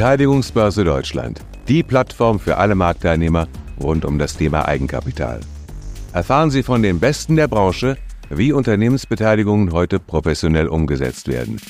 Beteiligungsbörse 0.00 0.82
Deutschland, 0.82 1.42
die 1.68 1.82
Plattform 1.82 2.40
für 2.40 2.56
alle 2.56 2.74
Marktteilnehmer 2.74 3.48
rund 3.78 4.06
um 4.06 4.18
das 4.18 4.34
Thema 4.34 4.66
Eigenkapital. 4.66 5.40
Erfahren 6.14 6.50
Sie 6.50 6.62
von 6.62 6.82
den 6.82 6.98
Besten 6.98 7.36
der 7.36 7.48
Branche, 7.48 7.98
wie 8.30 8.54
Unternehmensbeteiligungen 8.54 9.72
heute 9.74 9.98
professionell 10.00 10.68
umgesetzt 10.68 11.28
werden. 11.28 11.60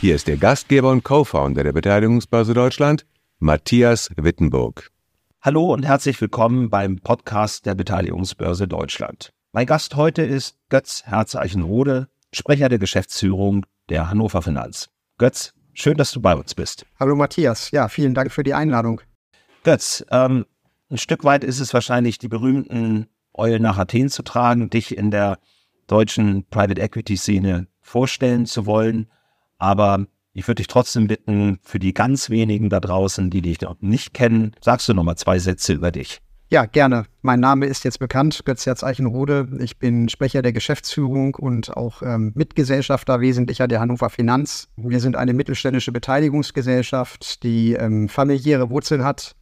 Hier 0.00 0.14
ist 0.14 0.28
der 0.28 0.36
Gastgeber 0.36 0.92
und 0.92 1.02
Co-Founder 1.02 1.64
der 1.64 1.72
Beteiligungsbörse 1.72 2.54
Deutschland, 2.54 3.06
Matthias 3.40 4.08
Wittenburg. 4.14 4.92
Hallo 5.44 5.72
und 5.72 5.84
herzlich 5.84 6.20
willkommen 6.20 6.70
beim 6.70 7.00
Podcast 7.00 7.66
der 7.66 7.74
Beteiligungsbörse 7.74 8.68
Deutschland. 8.68 9.32
Mein 9.50 9.66
Gast 9.66 9.96
heute 9.96 10.22
ist 10.22 10.56
Götz 10.68 11.02
Herzeichenrode, 11.04 12.06
Sprecher 12.32 12.68
der 12.68 12.78
Geschäftsführung 12.78 13.66
der 13.88 14.08
Hannover 14.08 14.40
Finanz. 14.40 14.88
Götz, 15.18 15.52
schön, 15.74 15.96
dass 15.96 16.12
du 16.12 16.20
bei 16.20 16.36
uns 16.36 16.54
bist. 16.54 16.86
Hallo 17.00 17.16
Matthias, 17.16 17.72
ja, 17.72 17.88
vielen 17.88 18.14
Dank 18.14 18.30
für 18.30 18.44
die 18.44 18.54
Einladung. 18.54 19.00
Götz, 19.64 20.06
ähm, 20.12 20.46
ein 20.88 20.98
Stück 20.98 21.24
weit 21.24 21.42
ist 21.42 21.58
es 21.58 21.74
wahrscheinlich 21.74 22.18
die 22.18 22.28
berühmten 22.28 23.08
Eulen 23.34 23.62
nach 23.62 23.78
Athen 23.78 24.10
zu 24.10 24.22
tragen, 24.22 24.70
dich 24.70 24.96
in 24.96 25.10
der 25.10 25.40
deutschen 25.88 26.44
Private 26.50 26.80
Equity 26.80 27.16
Szene 27.16 27.66
vorstellen 27.80 28.46
zu 28.46 28.64
wollen. 28.64 29.10
Aber 29.58 30.06
ich 30.34 30.48
würde 30.48 30.60
dich 30.60 30.66
trotzdem 30.66 31.06
bitten, 31.06 31.58
für 31.62 31.78
die 31.78 31.94
ganz 31.94 32.30
wenigen 32.30 32.70
da 32.70 32.80
draußen, 32.80 33.30
die 33.30 33.42
dich 33.42 33.60
noch 33.60 33.76
nicht 33.80 34.14
kennen, 34.14 34.52
sagst 34.60 34.88
du 34.88 34.94
noch 34.94 35.04
mal 35.04 35.16
zwei 35.16 35.38
Sätze 35.38 35.74
über 35.74 35.90
dich. 35.90 36.20
Ja, 36.48 36.66
gerne. 36.66 37.06
Mein 37.22 37.40
Name 37.40 37.64
ist 37.64 37.82
jetzt 37.82 37.98
bekannt, 37.98 38.42
Götz 38.44 38.66
Herz 38.66 38.84
Eichenrode. 38.84 39.48
Ich 39.60 39.78
bin 39.78 40.10
Sprecher 40.10 40.42
der 40.42 40.52
Geschäftsführung 40.52 41.34
und 41.34 41.74
auch 41.74 42.02
ähm, 42.02 42.32
Mitgesellschafter 42.34 43.20
wesentlicher 43.20 43.68
der 43.68 43.80
Hannover 43.80 44.10
Finanz. 44.10 44.68
Wir 44.76 45.00
sind 45.00 45.16
eine 45.16 45.32
mittelständische 45.32 45.92
Beteiligungsgesellschaft, 45.92 47.42
die 47.42 47.72
ähm, 47.72 48.10
familiäre 48.10 48.68
Wurzeln 48.68 49.02
hat. 49.02 49.34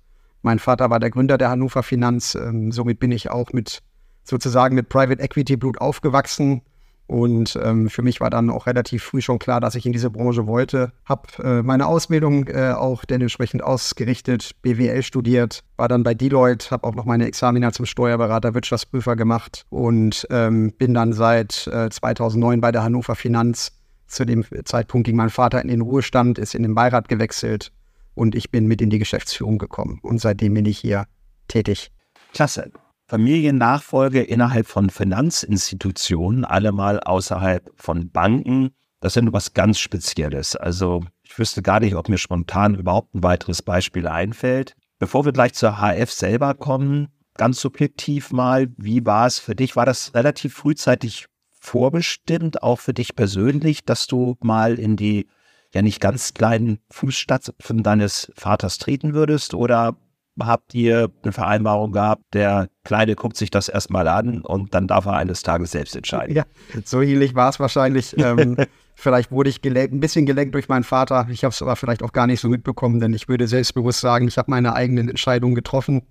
Mein 0.43 0.61
Vater 0.61 0.89
war 0.89 1.01
der 1.01 1.11
Gründer 1.11 1.37
der 1.37 1.51
Hannover 1.51 1.83
Finanz. 1.83 2.37
Ähm, 2.37 2.71
somit 2.71 3.01
bin 3.01 3.11
ich 3.11 3.29
auch 3.29 3.53
mit 3.53 3.81
sozusagen 4.23 4.77
mit 4.77 4.89
Private 4.89 5.21
Equity 5.21 5.57
Blut 5.57 5.81
aufgewachsen 5.81 6.63
und 7.11 7.59
ähm, 7.61 7.91
für 7.91 8.03
mich 8.03 8.21
war 8.21 8.31
dann 8.31 8.51
auch 8.51 8.69
relativ 8.69 9.03
früh 9.03 9.21
schon 9.21 9.41
klar, 9.41 9.61
dass 9.61 9.75
ich 9.75 9.85
in 9.85 9.91
diese 9.91 10.11
Branche 10.11 10.47
wollte. 10.47 10.93
Habe 11.05 11.43
äh, 11.43 11.61
meine 11.61 11.89
Ausbildung 11.89 12.47
äh, 12.47 12.71
auch 12.71 13.05
dementsprechend 13.05 13.65
ausgerichtet, 13.65 14.53
BWL 14.63 15.03
studiert, 15.03 15.65
war 15.77 15.89
dann 15.89 16.05
bei 16.05 16.15
Deloitte, 16.15 16.71
habe 16.71 16.87
auch 16.87 16.95
noch 16.95 17.07
meine 17.07 17.27
Examina 17.27 17.73
zum 17.73 17.85
Steuerberater, 17.85 18.55
Wirtschaftsprüfer 18.55 19.17
gemacht 19.17 19.67
und 19.71 20.25
ähm, 20.31 20.73
bin 20.79 20.95
dann 20.95 21.13
seit 21.13 21.67
äh, 21.67 21.91
2009 21.91 22.61
bei 22.61 22.71
der 22.71 22.85
Hannover 22.85 23.17
Finanz. 23.17 23.73
Zu 24.07 24.25
dem 24.25 24.45
Zeitpunkt 24.65 25.05
ging 25.05 25.17
mein 25.17 25.31
Vater 25.31 25.61
in 25.61 25.67
den 25.67 25.81
Ruhestand, 25.81 26.39
ist 26.39 26.55
in 26.55 26.63
den 26.63 26.77
Beirat 26.77 27.09
gewechselt 27.09 27.73
und 28.15 28.37
ich 28.37 28.53
bin 28.53 28.69
mit 28.69 28.81
in 28.81 28.91
die 28.91 29.01
Geschäftsführung 29.01 29.59
gekommen. 29.59 29.99
Und 30.03 30.21
seitdem 30.21 30.55
bin 30.55 30.65
ich 30.65 30.79
hier 30.79 31.07
tätig. 31.49 31.91
Klasse. 32.33 32.71
Familiennachfolge 33.11 34.23
innerhalb 34.23 34.69
von 34.69 34.89
Finanzinstitutionen, 34.89 36.45
allemal 36.45 37.01
außerhalb 37.01 37.69
von 37.75 38.09
Banken, 38.13 38.71
das 39.01 39.17
ist 39.17 39.25
ja 39.25 39.33
was 39.33 39.53
ganz 39.53 39.81
Spezielles. 39.81 40.55
Also 40.55 41.03
ich 41.25 41.37
wüsste 41.37 41.61
gar 41.61 41.81
nicht, 41.81 41.97
ob 41.97 42.09
mir 42.09 42.19
spontan 42.19 42.77
überhaupt 42.77 43.13
ein 43.17 43.25
weiteres 43.25 43.63
Beispiel 43.63 44.07
einfällt. 44.07 44.77
Bevor 45.01 45.25
wir 45.25 45.33
gleich 45.33 45.55
zur 45.55 45.79
HF 45.81 46.09
selber 46.13 46.55
kommen, 46.55 47.09
ganz 47.35 47.61
subjektiv 47.61 48.31
mal, 48.31 48.69
wie 48.77 49.05
war 49.05 49.27
es 49.27 49.41
für 49.41 49.57
dich? 49.57 49.75
War 49.75 49.87
das 49.87 50.15
relativ 50.15 50.55
frühzeitig 50.55 51.27
vorbestimmt, 51.49 52.63
auch 52.63 52.79
für 52.79 52.95
dich 52.95 53.17
persönlich, 53.17 53.85
dass 53.85 54.07
du 54.07 54.37
mal 54.41 54.79
in 54.79 54.95
die 54.95 55.27
ja 55.75 55.83
nicht 55.83 56.01
ganz 56.01 56.33
kleinen 56.33 56.79
Fußstapfen 56.91 57.83
deines 57.83 58.31
Vaters 58.37 58.79
treten 58.79 59.15
würdest? 59.15 59.53
Oder 59.53 59.97
habt 60.39 60.75
ihr 60.75 61.11
eine 61.23 61.33
Vereinbarung 61.33 61.93
gehabt, 61.93 62.23
der 62.33 62.69
Kleine 62.85 63.15
guckt 63.15 63.37
sich 63.37 63.51
das 63.51 63.69
erstmal 63.69 64.09
an 64.09 64.43
und 64.43 64.75
dann 64.75 64.87
darf 64.87 65.07
er 65.07 65.15
eines 65.15 65.43
Tages 65.43 65.73
selbst 65.73 65.97
entscheiden. 65.97 66.35
Ja, 66.35 66.45
so 66.85 67.03
ähnlich 67.03 67.35
war 67.35 67.51
es 67.51 67.61
wahrscheinlich. 67.61 68.17
ähm, 68.19 68.57
vielleicht 68.95 69.31
wurde 69.31 69.51
ich 69.51 69.63
gelenkt, 69.63 69.95
ein 69.95 70.01
bisschen 70.01 70.27
gelenkt 70.27 70.55
durch 70.55 70.69
meinen 70.69 70.85
Vater. 70.85 71.27
Ich 71.31 71.45
habe 71.45 71.53
es 71.53 71.63
aber 71.63 71.77
vielleicht 71.77 72.03
auch 72.03 72.13
gar 72.13 72.27
nicht 72.27 72.41
so 72.41 72.49
mitbekommen, 72.49 73.01
denn 73.01 73.13
ich 73.13 73.29
würde 73.29 73.47
selbstbewusst 73.47 74.01
sagen, 74.01 74.29
ich 74.29 74.39
habe 74.39 74.51
meine 74.51 74.75
eigenen 74.75 75.09
Entscheidungen 75.09 75.55
getroffen. 75.55 76.03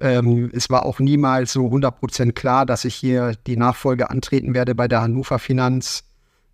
Ähm, 0.00 0.50
es 0.52 0.70
war 0.70 0.84
auch 0.84 0.98
niemals 0.98 1.52
so 1.52 1.66
100% 1.66 2.32
klar, 2.32 2.66
dass 2.66 2.84
ich 2.84 2.94
hier 2.94 3.34
die 3.46 3.56
Nachfolge 3.56 4.10
antreten 4.10 4.54
werde 4.54 4.74
bei 4.74 4.88
der 4.88 5.02
Hannover 5.02 5.38
Finanz. 5.38 6.04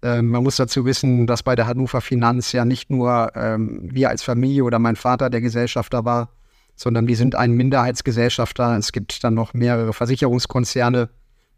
Ähm, 0.02 0.28
man 0.28 0.42
muss 0.42 0.56
dazu 0.56 0.84
wissen, 0.84 1.26
dass 1.26 1.42
bei 1.42 1.56
der 1.56 1.66
Hannover 1.66 2.00
Finanz 2.00 2.52
ja 2.52 2.64
nicht 2.64 2.90
nur 2.90 3.32
ähm, 3.34 3.80
wir 3.82 4.10
als 4.10 4.22
Familie 4.22 4.64
oder 4.64 4.78
mein 4.78 4.96
Vater 4.96 5.30
der 5.30 5.40
Gesellschafter 5.40 6.04
war, 6.04 6.30
sondern 6.80 7.06
wir 7.08 7.16
sind 7.16 7.34
ein 7.34 7.52
Minderheitsgesellschafter. 7.52 8.74
Es 8.78 8.92
gibt 8.92 9.22
dann 9.22 9.34
noch 9.34 9.52
mehrere 9.52 9.92
Versicherungskonzerne, 9.92 11.10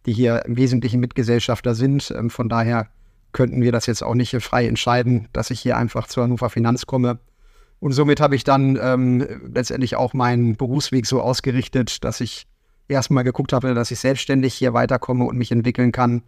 die 0.04 0.12
hier 0.12 0.44
im 0.46 0.56
Wesentlichen 0.56 0.98
Mitgesellschafter 0.98 1.76
sind. 1.76 2.10
Ähm, 2.10 2.28
von 2.28 2.48
daher 2.48 2.88
könnten 3.30 3.62
wir 3.62 3.70
das 3.70 3.86
jetzt 3.86 4.02
auch 4.02 4.16
nicht 4.16 4.34
frei 4.40 4.66
entscheiden, 4.66 5.28
dass 5.32 5.50
ich 5.50 5.60
hier 5.60 5.76
einfach 5.76 6.08
zur 6.08 6.24
Hannover 6.24 6.50
Finanz 6.50 6.86
komme. 6.86 7.20
Und 7.78 7.92
somit 7.92 8.20
habe 8.20 8.34
ich 8.34 8.42
dann 8.42 8.76
ähm, 8.82 9.24
letztendlich 9.54 9.94
auch 9.94 10.12
meinen 10.12 10.56
Berufsweg 10.56 11.06
so 11.06 11.22
ausgerichtet, 11.22 12.02
dass 12.02 12.20
ich 12.20 12.48
erstmal 12.88 13.22
geguckt 13.22 13.52
habe, 13.52 13.74
dass 13.74 13.92
ich 13.92 14.00
selbstständig 14.00 14.54
hier 14.54 14.74
weiterkomme 14.74 15.24
und 15.24 15.38
mich 15.38 15.52
entwickeln 15.52 15.92
kann. 15.92 16.22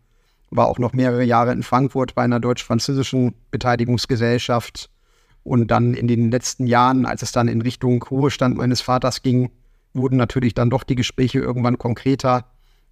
War 0.51 0.69
auch 0.69 0.79
noch 0.79 0.93
mehrere 0.93 1.25
Jahre 1.25 1.51
in 1.51 1.65
Frankfurt 1.65 2.15
bei 2.15 2.23
einer 2.23 2.39
deutsch-französischen 2.39 3.35
Beteiligungsgesellschaft 3.51 4.89
und 5.45 5.71
dann 5.71 5.95
in 5.95 6.09
den 6.09 6.31
letzten 6.31 6.67
Jahren, 6.67 7.07
als 7.07 7.23
es 7.23 7.33
dann 7.33 7.49
in 7.49 7.61
Richtung 7.61 8.03
Ruhestand 8.03 8.57
meines 8.57 8.81
Vaters 8.81 9.23
ging, 9.23 9.51
wurden 9.93 10.17
natürlich 10.17 10.55
dann 10.55 10.71
doch 10.71 10.83
die 10.83 10.97
Gespräche 10.97 11.39
irgendwann 11.39 11.79
konkreter. 11.79 12.47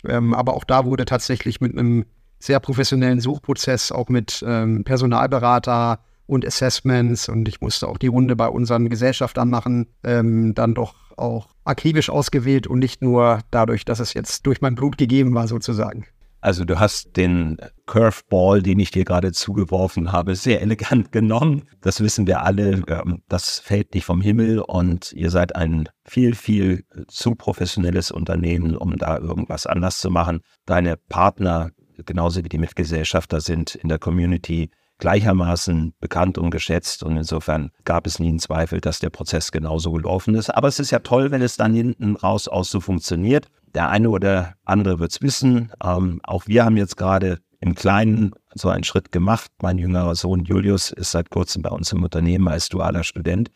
Ähm, 0.07 0.35
aber 0.35 0.55
auch 0.55 0.65
da 0.65 0.85
wurde 0.85 1.05
tatsächlich 1.05 1.61
mit 1.61 1.77
einem 1.77 2.05
sehr 2.39 2.61
professionellen 2.61 3.21
Suchprozess, 3.21 3.91
auch 3.91 4.09
mit 4.09 4.45
ähm, 4.47 4.85
Personalberater 4.85 6.01
und 6.27 6.47
Assessments 6.47 7.29
und 7.29 7.49
ich 7.49 7.61
musste 7.61 7.89
auch 7.89 7.99
die 7.99 8.09
Runde 8.09 8.37
bei 8.37 8.49
unseren 8.49 8.89
Gesellschaftern 8.89 9.51
machen, 9.51 9.87
ähm, 10.03 10.55
dann 10.55 10.75
doch 10.75 10.95
auch 11.17 11.49
akribisch 11.65 12.11
ausgewählt 12.11 12.67
und 12.67 12.79
nicht 12.79 13.03
nur 13.03 13.41
dadurch, 13.51 13.85
dass 13.85 14.01
es 14.01 14.15
jetzt 14.15 14.47
durch 14.47 14.61
mein 14.61 14.75
Blut 14.75 14.99
gegeben 14.99 15.35
war 15.35 15.47
sozusagen. 15.47 16.07
Also 16.43 16.65
du 16.65 16.81
hast 16.81 17.17
den 17.17 17.57
Curveball, 17.87 18.63
den 18.63 18.81
ich 18.81 18.91
dir 18.91 19.05
gerade 19.05 19.31
zugeworfen 19.31 20.11
habe, 20.11 20.35
sehr 20.35 20.61
elegant 20.61 21.13
genommen. 21.13 21.63
Das 21.81 22.01
wissen 22.01 22.27
wir 22.27 22.43
alle. 22.43 22.83
Ähm, 22.89 23.23
das 23.29 23.61
fällt 23.61 23.95
nicht 23.95 24.05
vom 24.05 24.21
Himmel 24.21 24.59
und 24.59 25.13
ihr 25.13 25.31
seid 25.31 25.55
ein 25.55 25.89
viel, 26.05 26.35
viel 26.35 26.85
zu 27.07 27.37
professionelles 27.37 28.11
Unternehmen, 28.11 28.77
um 28.77 28.99
da 28.99 29.19
irgendwas 29.19 29.67
anders 29.67 29.99
zu 29.99 30.11
machen. 30.11 30.41
Deine 30.67 30.97
Partner, 30.97 31.71
genauso 32.05 32.43
wie 32.43 32.49
die 32.49 32.59
Mitgesellschafter, 32.59 33.41
sind 33.41 33.77
in 33.77 33.89
der 33.89 34.01
Community 34.01 34.71
gleichermaßen 34.99 35.95
bekannt 36.01 36.39
und 36.39 36.51
geschätzt 36.51 37.03
und 37.03 37.17
insofern 37.17 37.71
gab 37.85 38.07
es 38.07 38.19
nie 38.19 38.29
einen 38.29 38.39
Zweifel, 38.39 38.81
dass 38.81 39.01
der 39.01 39.11
Prozess 39.11 39.51
genauso 39.51 39.91
gelaufen 39.93 40.35
ist. 40.37 40.51
Aber 40.51 40.69
es 40.69 40.79
ist 40.79 40.91
ja 40.91 41.01
toll, 41.01 41.31
wenn 41.31 41.43
es 41.43 41.57
dann 41.57 41.75
hinten 41.75 42.17
raus 42.17 42.47
auch 42.47 42.65
so 42.65 42.81
funktioniert. 42.81 43.47
Der 43.75 43.89
eine 43.89 44.11
oder 44.11 44.55
andere 44.65 44.99
wird 44.99 45.13
es 45.13 45.23
wissen. 45.23 45.73
Ähm, 45.83 46.21
auch 46.25 46.47
wir 46.47 46.65
haben 46.65 46.77
jetzt 46.77 46.97
gerade 46.97 47.41
im 47.61 47.75
Kleinen 47.75 48.33
so 48.55 48.69
einen 48.69 48.85
Schritt 48.85 49.13
gemacht. 49.13 49.51
Mein 49.63 49.79
jüngerer 49.79 50.15
Sohn 50.15 50.45
Julius 50.45 50.91
ist 50.91 51.13
seit 51.13 51.31
kurzem 51.31 51.63
bei 51.63 51.71
uns 51.71 51.93
im 51.93 52.03
Unternehmen 52.03 52.49
als 52.49 52.69
dualer 52.69 53.05
Student. 53.05 53.51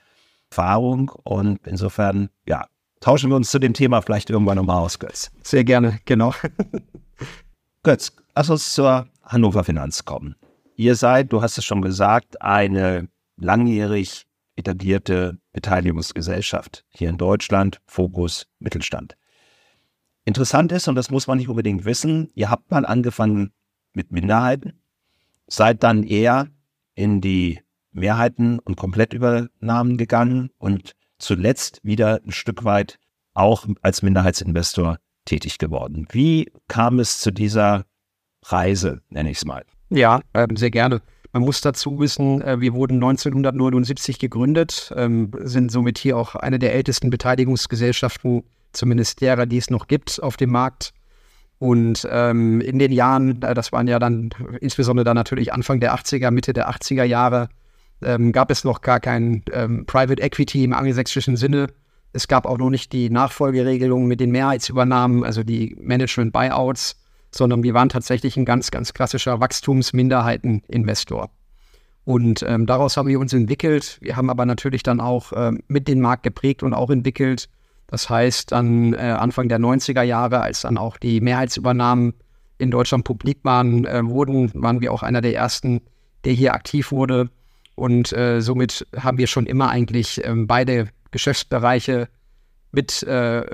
Erfahrung 0.50 1.10
und 1.24 1.66
insofern, 1.66 2.30
ja, 2.46 2.66
tauschen 3.00 3.30
wir 3.30 3.36
uns 3.36 3.50
zu 3.50 3.58
dem 3.58 3.74
Thema 3.74 4.00
vielleicht 4.00 4.30
irgendwann 4.30 4.56
nochmal 4.56 4.78
aus, 4.78 4.98
Götz. 4.98 5.30
Sehr 5.42 5.64
gerne, 5.64 5.98
genau. 6.04 6.32
Götz, 7.82 8.12
lass 8.34 8.48
uns 8.48 8.72
zur 8.72 9.06
Hannover 9.22 9.64
Finanz 9.64 10.04
kommen. 10.04 10.36
Ihr 10.76 10.94
seid, 10.94 11.32
du 11.32 11.42
hast 11.42 11.58
es 11.58 11.64
schon 11.64 11.82
gesagt, 11.82 12.40
eine 12.40 13.08
langjährig 13.36 14.26
etablierte 14.56 15.38
Beteiligungsgesellschaft 15.52 16.84
hier 16.88 17.10
in 17.10 17.18
Deutschland, 17.18 17.80
Fokus 17.86 18.46
Mittelstand. 18.58 19.16
Interessant 20.26 20.72
ist, 20.72 20.88
und 20.88 20.96
das 20.96 21.08
muss 21.10 21.28
man 21.28 21.38
nicht 21.38 21.48
unbedingt 21.48 21.84
wissen, 21.84 22.30
ihr 22.34 22.50
habt 22.50 22.68
mal 22.72 22.84
angefangen 22.84 23.52
mit 23.92 24.10
Minderheiten, 24.10 24.82
seid 25.46 25.84
dann 25.84 26.02
eher 26.02 26.48
in 26.96 27.20
die 27.20 27.60
Mehrheiten 27.92 28.58
und 28.58 28.76
Komplettübernahmen 28.76 29.96
gegangen 29.96 30.50
und 30.58 30.96
zuletzt 31.18 31.78
wieder 31.84 32.20
ein 32.26 32.32
Stück 32.32 32.64
weit 32.64 32.98
auch 33.34 33.66
als 33.82 34.02
Minderheitsinvestor 34.02 34.98
tätig 35.26 35.58
geworden. 35.58 36.08
Wie 36.10 36.50
kam 36.66 36.98
es 36.98 37.20
zu 37.20 37.30
dieser 37.30 37.86
Reise, 38.44 39.02
nenne 39.08 39.30
ich 39.30 39.38
es 39.38 39.44
mal? 39.44 39.64
Ja, 39.90 40.22
äh, 40.32 40.48
sehr 40.56 40.72
gerne. 40.72 41.02
Man 41.32 41.42
muss 41.42 41.60
dazu 41.60 42.00
wissen, 42.00 42.42
äh, 42.42 42.60
wir 42.60 42.74
wurden 42.74 42.96
1979 42.96 44.18
gegründet, 44.18 44.92
ähm, 44.96 45.30
sind 45.38 45.70
somit 45.70 45.98
hier 45.98 46.16
auch 46.16 46.34
eine 46.34 46.58
der 46.58 46.74
ältesten 46.74 47.10
Beteiligungsgesellschaften 47.10 48.42
zumindest 48.76 49.20
derer, 49.20 49.46
die 49.46 49.58
es 49.58 49.70
noch 49.70 49.88
gibt 49.88 50.22
auf 50.22 50.36
dem 50.36 50.50
Markt. 50.50 50.92
Und 51.58 52.06
ähm, 52.10 52.60
in 52.60 52.78
den 52.78 52.92
Jahren, 52.92 53.40
äh, 53.42 53.54
das 53.54 53.72
waren 53.72 53.88
ja 53.88 53.98
dann 53.98 54.30
insbesondere 54.60 55.04
dann 55.04 55.16
natürlich 55.16 55.52
Anfang 55.52 55.80
der 55.80 55.94
80er, 55.94 56.30
Mitte 56.30 56.52
der 56.52 56.70
80er 56.70 57.04
Jahre, 57.04 57.48
ähm, 58.02 58.32
gab 58.32 58.50
es 58.50 58.64
noch 58.64 58.82
gar 58.82 59.00
kein 59.00 59.42
ähm, 59.52 59.86
Private 59.86 60.22
Equity 60.22 60.64
im 60.64 60.74
angelsächsischen 60.74 61.36
Sinne. 61.36 61.68
Es 62.12 62.28
gab 62.28 62.46
auch 62.46 62.58
noch 62.58 62.70
nicht 62.70 62.92
die 62.92 63.10
Nachfolgeregelungen 63.10 64.06
mit 64.06 64.20
den 64.20 64.30
Mehrheitsübernahmen, 64.30 65.24
also 65.24 65.42
die 65.42 65.76
Management-Buyouts, 65.80 66.96
sondern 67.30 67.62
wir 67.62 67.74
waren 67.74 67.88
tatsächlich 67.88 68.36
ein 68.36 68.44
ganz, 68.44 68.70
ganz 68.70 68.92
klassischer 68.92 69.40
Wachstumsminderheiteninvestor. 69.40 71.30
Und 72.04 72.44
ähm, 72.46 72.66
daraus 72.66 72.96
haben 72.96 73.08
wir 73.08 73.18
uns 73.18 73.32
entwickelt. 73.32 73.98
Wir 74.00 74.16
haben 74.16 74.30
aber 74.30 74.46
natürlich 74.46 74.82
dann 74.82 75.00
auch 75.00 75.32
äh, 75.32 75.52
mit 75.66 75.88
den 75.88 76.00
Markt 76.00 76.22
geprägt 76.22 76.62
und 76.62 76.72
auch 76.72 76.90
entwickelt. 76.90 77.48
Das 77.88 78.10
heißt, 78.10 78.52
dann 78.52 78.94
äh, 78.94 78.96
Anfang 78.96 79.48
der 79.48 79.58
90er 79.58 80.02
Jahre, 80.02 80.40
als 80.40 80.62
dann 80.62 80.76
auch 80.76 80.96
die 80.96 81.20
Mehrheitsübernahmen 81.20 82.14
in 82.58 82.70
Deutschland 82.70 83.04
publik 83.04 83.38
waren, 83.42 83.84
äh, 83.84 84.04
wurden, 84.04 84.50
waren 84.54 84.80
wir 84.80 84.92
auch 84.92 85.02
einer 85.02 85.20
der 85.20 85.34
ersten, 85.34 85.80
der 86.24 86.32
hier 86.32 86.54
aktiv 86.54 86.90
wurde. 86.90 87.30
Und 87.74 88.12
äh, 88.12 88.40
somit 88.40 88.86
haben 88.98 89.18
wir 89.18 89.26
schon 89.26 89.46
immer 89.46 89.68
eigentlich 89.70 90.24
ähm, 90.24 90.46
beide 90.46 90.88
Geschäftsbereiche 91.10 92.08
mit 92.72 93.02
äh, 93.04 93.44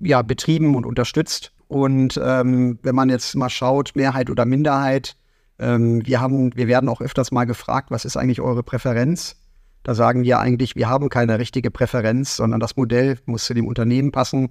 ja, 0.00 0.22
betrieben 0.22 0.74
und 0.74 0.86
unterstützt. 0.86 1.52
Und 1.68 2.20
ähm, 2.22 2.78
wenn 2.82 2.94
man 2.94 3.08
jetzt 3.08 3.34
mal 3.36 3.48
schaut, 3.48 3.92
Mehrheit 3.94 4.28
oder 4.30 4.44
Minderheit, 4.44 5.16
ähm, 5.58 6.04
wir, 6.06 6.20
haben, 6.20 6.54
wir 6.56 6.66
werden 6.66 6.88
auch 6.88 7.00
öfters 7.00 7.30
mal 7.30 7.44
gefragt, 7.44 7.90
was 7.90 8.04
ist 8.04 8.16
eigentlich 8.16 8.40
eure 8.40 8.62
Präferenz? 8.62 9.36
Da 9.82 9.94
sagen 9.94 10.22
wir 10.22 10.38
eigentlich, 10.38 10.76
wir 10.76 10.88
haben 10.88 11.08
keine 11.08 11.38
richtige 11.38 11.70
Präferenz, 11.70 12.36
sondern 12.36 12.60
das 12.60 12.76
Modell 12.76 13.18
muss 13.26 13.44
zu 13.44 13.54
dem 13.54 13.66
Unternehmen 13.66 14.12
passen. 14.12 14.50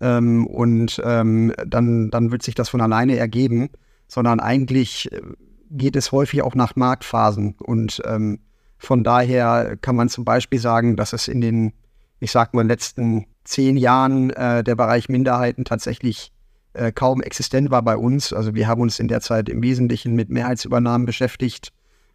Ähm, 0.00 0.46
und 0.46 1.00
ähm, 1.04 1.52
dann, 1.64 2.10
dann 2.10 2.32
wird 2.32 2.42
sich 2.42 2.54
das 2.54 2.68
von 2.68 2.80
alleine 2.80 3.16
ergeben, 3.16 3.70
sondern 4.08 4.40
eigentlich 4.40 5.10
äh, 5.12 5.20
geht 5.70 5.96
es 5.96 6.10
häufig 6.10 6.42
auch 6.42 6.54
nach 6.54 6.74
Marktphasen. 6.74 7.54
Und 7.58 8.02
ähm, 8.04 8.40
von 8.78 9.04
daher 9.04 9.76
kann 9.80 9.94
man 9.94 10.08
zum 10.08 10.24
Beispiel 10.24 10.58
sagen, 10.58 10.96
dass 10.96 11.12
es 11.12 11.28
in 11.28 11.40
den, 11.40 11.72
ich 12.18 12.32
sag 12.32 12.52
mal, 12.52 12.66
letzten 12.66 13.26
zehn 13.44 13.76
Jahren 13.76 14.30
äh, 14.30 14.64
der 14.64 14.74
Bereich 14.74 15.08
Minderheiten 15.08 15.64
tatsächlich 15.64 16.32
äh, 16.72 16.90
kaum 16.90 17.22
existent 17.22 17.70
war 17.70 17.82
bei 17.82 17.96
uns. 17.96 18.32
Also 18.32 18.54
wir 18.54 18.66
haben 18.66 18.80
uns 18.80 18.98
in 18.98 19.06
der 19.06 19.20
Zeit 19.20 19.48
im 19.48 19.62
Wesentlichen 19.62 20.14
mit 20.14 20.30
Mehrheitsübernahmen 20.30 21.06
beschäftigt 21.06 21.72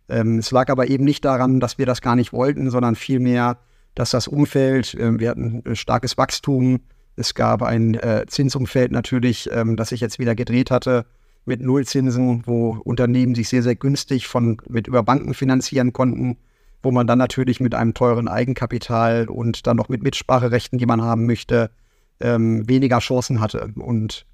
ähm, 0.09 0.39
es 0.39 0.51
lag 0.51 0.69
aber 0.69 0.87
eben 0.87 1.03
nicht 1.03 1.25
daran, 1.25 1.59
dass 1.59 1.77
wir 1.77 1.85
das 1.85 2.01
gar 2.01 2.15
nicht 2.15 2.33
wollten, 2.33 2.69
sondern 2.69 2.95
vielmehr, 2.95 3.57
dass 3.95 4.11
das 4.11 4.27
Umfeld, 4.27 4.93
äh, 4.95 5.19
wir 5.19 5.29
hatten 5.29 5.65
äh, 5.65 5.75
starkes 5.75 6.17
Wachstum, 6.17 6.81
es 7.15 7.33
gab 7.33 7.63
ein 7.63 7.95
äh, 7.95 8.25
Zinsumfeld 8.27 8.91
natürlich, 8.91 9.49
ähm, 9.51 9.75
das 9.75 9.89
sich 9.89 10.01
jetzt 10.01 10.19
wieder 10.19 10.35
gedreht 10.35 10.71
hatte 10.71 11.05
mit 11.45 11.61
Nullzinsen, 11.61 12.43
wo 12.45 12.77
Unternehmen 12.83 13.33
sich 13.33 13.49
sehr, 13.49 13.63
sehr 13.63 13.75
günstig 13.75 14.27
von, 14.27 14.57
mit 14.67 14.87
über 14.87 15.01
Banken 15.01 15.33
finanzieren 15.33 15.93
konnten, 15.93 16.37
wo 16.83 16.91
man 16.91 17.07
dann 17.07 17.17
natürlich 17.17 17.59
mit 17.59 17.73
einem 17.73 17.93
teuren 17.93 18.27
Eigenkapital 18.27 19.29
und 19.29 19.65
dann 19.65 19.77
noch 19.77 19.89
mit 19.89 20.03
Mitspracherechten, 20.03 20.77
die 20.77 20.85
man 20.85 21.01
haben 21.01 21.25
möchte, 21.25 21.71
ähm, 22.19 22.67
weniger 22.67 22.99
Chancen 22.99 23.39
hatte. 23.39 23.71
Und 23.75 24.25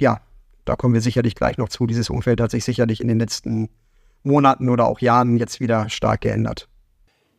ja, 0.00 0.20
da 0.64 0.76
kommen 0.76 0.94
wir 0.94 1.00
sicherlich 1.00 1.34
gleich 1.34 1.58
noch 1.58 1.68
zu. 1.68 1.86
Dieses 1.86 2.08
Umfeld 2.08 2.40
hat 2.40 2.52
sich 2.52 2.64
sicherlich 2.64 3.00
in 3.00 3.08
den 3.08 3.18
letzten 3.18 3.68
Monaten 4.22 4.68
oder 4.68 4.86
auch 4.86 5.00
Jahren 5.00 5.36
jetzt 5.36 5.60
wieder 5.60 5.88
stark 5.88 6.22
geändert. 6.22 6.68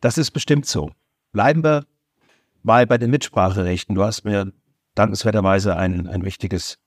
Das 0.00 0.18
ist 0.18 0.32
bestimmt 0.32 0.66
so. 0.66 0.90
Bleiben 1.32 1.62
wir 1.62 1.86
mal 2.62 2.86
bei 2.86 2.98
den 2.98 3.10
Mitspracherechten. 3.10 3.94
Du 3.94 4.02
hast 4.02 4.24
mir 4.24 4.52
dankenswerterweise 4.94 5.76
ein, 5.76 6.06
ein 6.06 6.24
wichtiges 6.24 6.78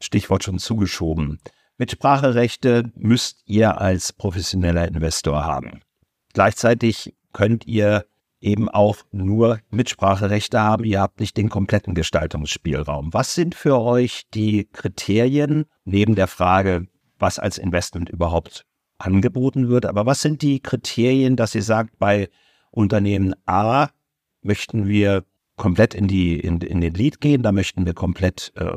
Stichwort 0.00 0.44
schon 0.44 0.58
zugeschoben. 0.58 1.38
Mitspracherechte 1.78 2.92
müsst 2.94 3.42
ihr 3.46 3.80
als 3.80 4.12
professioneller 4.12 4.86
Investor 4.88 5.44
haben. 5.44 5.80
Gleichzeitig 6.34 7.14
könnt 7.32 7.66
ihr 7.66 8.04
eben 8.40 8.68
auch 8.68 8.98
nur 9.10 9.60
Mitspracherechte 9.70 10.60
haben. 10.60 10.84
Ihr 10.84 11.00
habt 11.00 11.20
nicht 11.20 11.36
den 11.36 11.48
kompletten 11.48 11.94
Gestaltungsspielraum. 11.94 13.12
Was 13.12 13.34
sind 13.34 13.54
für 13.54 13.80
euch 13.80 14.24
die 14.34 14.68
Kriterien 14.72 15.66
neben 15.84 16.14
der 16.14 16.28
Frage, 16.28 16.86
was 17.18 17.38
als 17.38 17.58
Investment 17.58 18.08
überhaupt 18.08 18.64
angeboten 18.98 19.68
wird. 19.68 19.86
Aber 19.86 20.06
was 20.06 20.20
sind 20.20 20.42
die 20.42 20.60
Kriterien, 20.60 21.36
dass 21.36 21.54
ihr 21.54 21.62
sagt, 21.62 21.98
bei 21.98 22.28
Unternehmen 22.70 23.34
A 23.46 23.88
möchten 24.42 24.86
wir 24.86 25.24
komplett 25.56 25.94
in, 25.94 26.08
die, 26.08 26.38
in, 26.38 26.60
in 26.60 26.80
den 26.80 26.94
Lead 26.94 27.20
gehen, 27.20 27.42
da 27.42 27.52
möchten 27.52 27.84
wir 27.84 27.94
komplett 27.94 28.52
äh, 28.56 28.70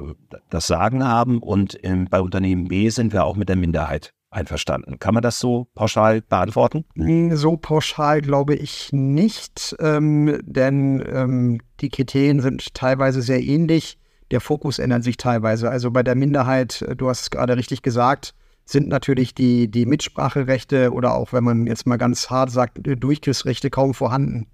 das 0.49 0.67
Sagen 0.67 1.03
haben 1.03 1.39
und 1.39 1.75
in, 1.75 2.05
bei 2.05 2.19
Unternehmen 2.19 2.67
B 2.67 2.89
sind 2.89 3.13
wir 3.13 3.23
auch 3.23 3.35
mit 3.35 3.49
der 3.49 3.55
Minderheit 3.55 4.13
einverstanden. 4.31 4.97
Kann 4.97 5.13
man 5.13 5.23
das 5.23 5.39
so 5.39 5.67
pauschal 5.75 6.21
beantworten? 6.21 6.85
Hm, 6.95 7.35
so 7.35 7.57
pauschal 7.57 8.21
glaube 8.21 8.55
ich 8.55 8.91
nicht, 8.91 9.75
ähm, 9.79 10.39
denn 10.43 11.03
ähm, 11.07 11.61
die 11.79 11.89
Kriterien 11.89 12.41
sind 12.41 12.73
teilweise 12.73 13.21
sehr 13.21 13.41
ähnlich. 13.41 13.97
Der 14.31 14.41
Fokus 14.41 14.79
ändert 14.79 15.03
sich 15.03 15.17
teilweise. 15.17 15.69
Also 15.69 15.91
bei 15.91 16.03
der 16.03 16.15
Minderheit, 16.15 16.81
äh, 16.81 16.95
du 16.95 17.09
hast 17.09 17.21
es 17.21 17.29
gerade 17.29 17.57
richtig 17.57 17.81
gesagt, 17.81 18.33
sind 18.71 18.87
natürlich 18.87 19.35
die, 19.35 19.69
die 19.69 19.85
Mitspracherechte 19.85 20.91
oder 20.91 21.13
auch, 21.15 21.33
wenn 21.33 21.43
man 21.43 21.67
jetzt 21.67 21.85
mal 21.85 21.97
ganz 21.97 22.29
hart 22.29 22.51
sagt, 22.51 22.79
Durchgriffsrechte 22.81 23.69
kaum 23.69 23.93
vorhanden. 23.93 24.47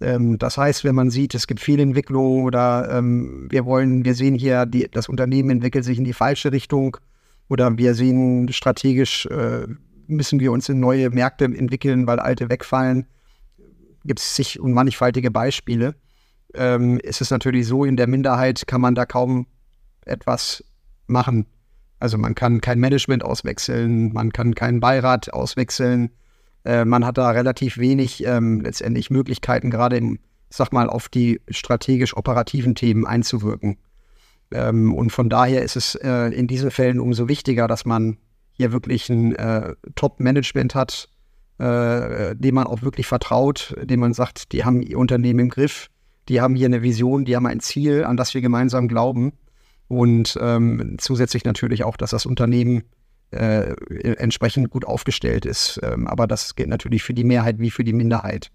Ähm, 0.00 0.38
das 0.38 0.58
heißt, 0.58 0.84
wenn 0.84 0.94
man 0.94 1.10
sieht, 1.10 1.34
es 1.34 1.46
gibt 1.46 1.60
viele 1.60 1.82
Entwicklungen 1.82 2.44
oder 2.44 2.88
ähm, 2.90 3.46
wir 3.50 3.64
wollen, 3.64 4.04
wir 4.04 4.14
sehen 4.14 4.34
hier, 4.34 4.66
die, 4.66 4.88
das 4.90 5.08
Unternehmen 5.08 5.50
entwickelt 5.50 5.84
sich 5.84 5.98
in 5.98 6.04
die 6.04 6.12
falsche 6.12 6.52
Richtung 6.52 6.96
oder 7.48 7.78
wir 7.78 7.94
sehen 7.94 8.52
strategisch, 8.52 9.26
äh, 9.26 9.66
müssen 10.06 10.40
wir 10.40 10.52
uns 10.52 10.68
in 10.68 10.80
neue 10.80 11.10
Märkte 11.10 11.44
entwickeln, 11.44 12.06
weil 12.06 12.18
alte 12.18 12.50
wegfallen, 12.50 13.06
gibt 14.04 14.20
es 14.20 14.36
sich 14.36 14.60
und 14.60 14.72
mannigfaltige 14.72 15.30
Beispiele. 15.30 15.94
Ähm, 16.54 16.98
ist 17.00 17.30
natürlich 17.30 17.66
so, 17.66 17.84
in 17.84 17.96
der 17.96 18.06
Minderheit 18.06 18.66
kann 18.66 18.80
man 18.80 18.94
da 18.94 19.06
kaum 19.06 19.46
etwas 20.04 20.62
machen. 21.06 21.46
Also 22.04 22.18
man 22.18 22.34
kann 22.34 22.60
kein 22.60 22.80
Management 22.80 23.24
auswechseln, 23.24 24.12
man 24.12 24.30
kann 24.30 24.54
keinen 24.54 24.78
Beirat 24.78 25.32
auswechseln. 25.32 26.10
Äh, 26.62 26.84
man 26.84 27.02
hat 27.06 27.16
da 27.16 27.30
relativ 27.30 27.78
wenig 27.78 28.26
ähm, 28.26 28.60
letztendlich 28.60 29.08
Möglichkeiten, 29.08 29.70
gerade 29.70 29.96
im, 29.96 30.18
sag 30.50 30.70
mal, 30.70 30.90
auf 30.90 31.08
die 31.08 31.40
strategisch-operativen 31.48 32.74
Themen 32.74 33.06
einzuwirken. 33.06 33.78
Ähm, 34.52 34.92
und 34.92 35.12
von 35.12 35.30
daher 35.30 35.62
ist 35.62 35.76
es 35.76 35.94
äh, 35.94 36.26
in 36.26 36.46
diesen 36.46 36.70
Fällen 36.70 37.00
umso 37.00 37.26
wichtiger, 37.26 37.68
dass 37.68 37.86
man 37.86 38.18
hier 38.52 38.70
wirklich 38.70 39.08
ein 39.08 39.34
äh, 39.36 39.74
Top-Management 39.94 40.74
hat, 40.74 41.08
äh, 41.56 42.36
dem 42.36 42.54
man 42.54 42.66
auch 42.66 42.82
wirklich 42.82 43.06
vertraut, 43.06 43.74
dem 43.82 44.00
man 44.00 44.12
sagt, 44.12 44.52
die 44.52 44.62
haben 44.62 44.82
ihr 44.82 44.98
Unternehmen 44.98 45.40
im 45.40 45.48
Griff, 45.48 45.88
die 46.28 46.42
haben 46.42 46.54
hier 46.54 46.66
eine 46.66 46.82
Vision, 46.82 47.24
die 47.24 47.34
haben 47.34 47.46
ein 47.46 47.60
Ziel, 47.60 48.04
an 48.04 48.18
das 48.18 48.34
wir 48.34 48.42
gemeinsam 48.42 48.88
glauben. 48.88 49.32
Und 49.88 50.38
ähm, 50.40 50.96
zusätzlich 50.98 51.44
natürlich 51.44 51.84
auch, 51.84 51.96
dass 51.96 52.10
das 52.10 52.26
Unternehmen 52.26 52.84
äh, 53.30 53.74
entsprechend 54.14 54.70
gut 54.70 54.86
aufgestellt 54.86 55.44
ist. 55.44 55.80
Ähm, 55.82 56.06
aber 56.06 56.26
das 56.26 56.54
gilt 56.54 56.68
natürlich 56.68 57.02
für 57.02 57.14
die 57.14 57.24
Mehrheit 57.24 57.58
wie 57.58 57.70
für 57.70 57.84
die 57.84 57.92
Minderheit. 57.92 58.50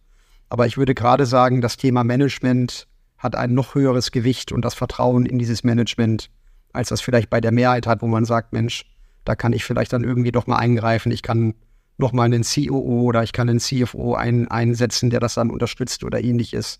Aber 0.49 0.65
ich 0.65 0.77
würde 0.77 0.95
gerade 0.95 1.25
sagen, 1.25 1.61
das 1.61 1.77
Thema 1.77 2.03
Management 2.03 2.87
hat 3.17 3.35
ein 3.35 3.53
noch 3.53 3.75
höheres 3.75 4.11
Gewicht 4.11 4.51
und 4.51 4.63
das 4.63 4.73
Vertrauen 4.73 5.25
in 5.25 5.37
dieses 5.37 5.63
Management, 5.63 6.29
als 6.73 6.89
das 6.89 7.01
vielleicht 7.01 7.29
bei 7.29 7.41
der 7.41 7.51
Mehrheit 7.51 7.85
hat, 7.85 8.01
wo 8.01 8.07
man 8.07 8.25
sagt, 8.25 8.53
Mensch, 8.53 8.85
da 9.25 9.35
kann 9.35 9.53
ich 9.53 9.65
vielleicht 9.65 9.93
dann 9.93 10.03
irgendwie 10.03 10.31
doch 10.31 10.47
mal 10.47 10.57
eingreifen. 10.57 11.11
Ich 11.11 11.21
kann 11.21 11.53
noch 11.97 12.13
mal 12.13 12.23
einen 12.23 12.43
COO 12.43 13.03
oder 13.03 13.23
ich 13.23 13.33
kann 13.33 13.49
einen 13.49 13.59
CFO 13.59 14.15
ein, 14.15 14.47
einsetzen, 14.47 15.09
der 15.09 15.19
das 15.19 15.33
dann 15.35 15.51
unterstützt 15.51 16.03
oder 16.03 16.23
ähnliches. 16.23 16.79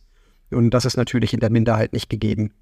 Und 0.49 0.71
das 0.71 0.85
ist 0.85 0.97
natürlich 0.97 1.33
in 1.33 1.41
der 1.41 1.51
Minderheit 1.51 1.93
nicht 1.93 2.09
gegeben. 2.09 2.53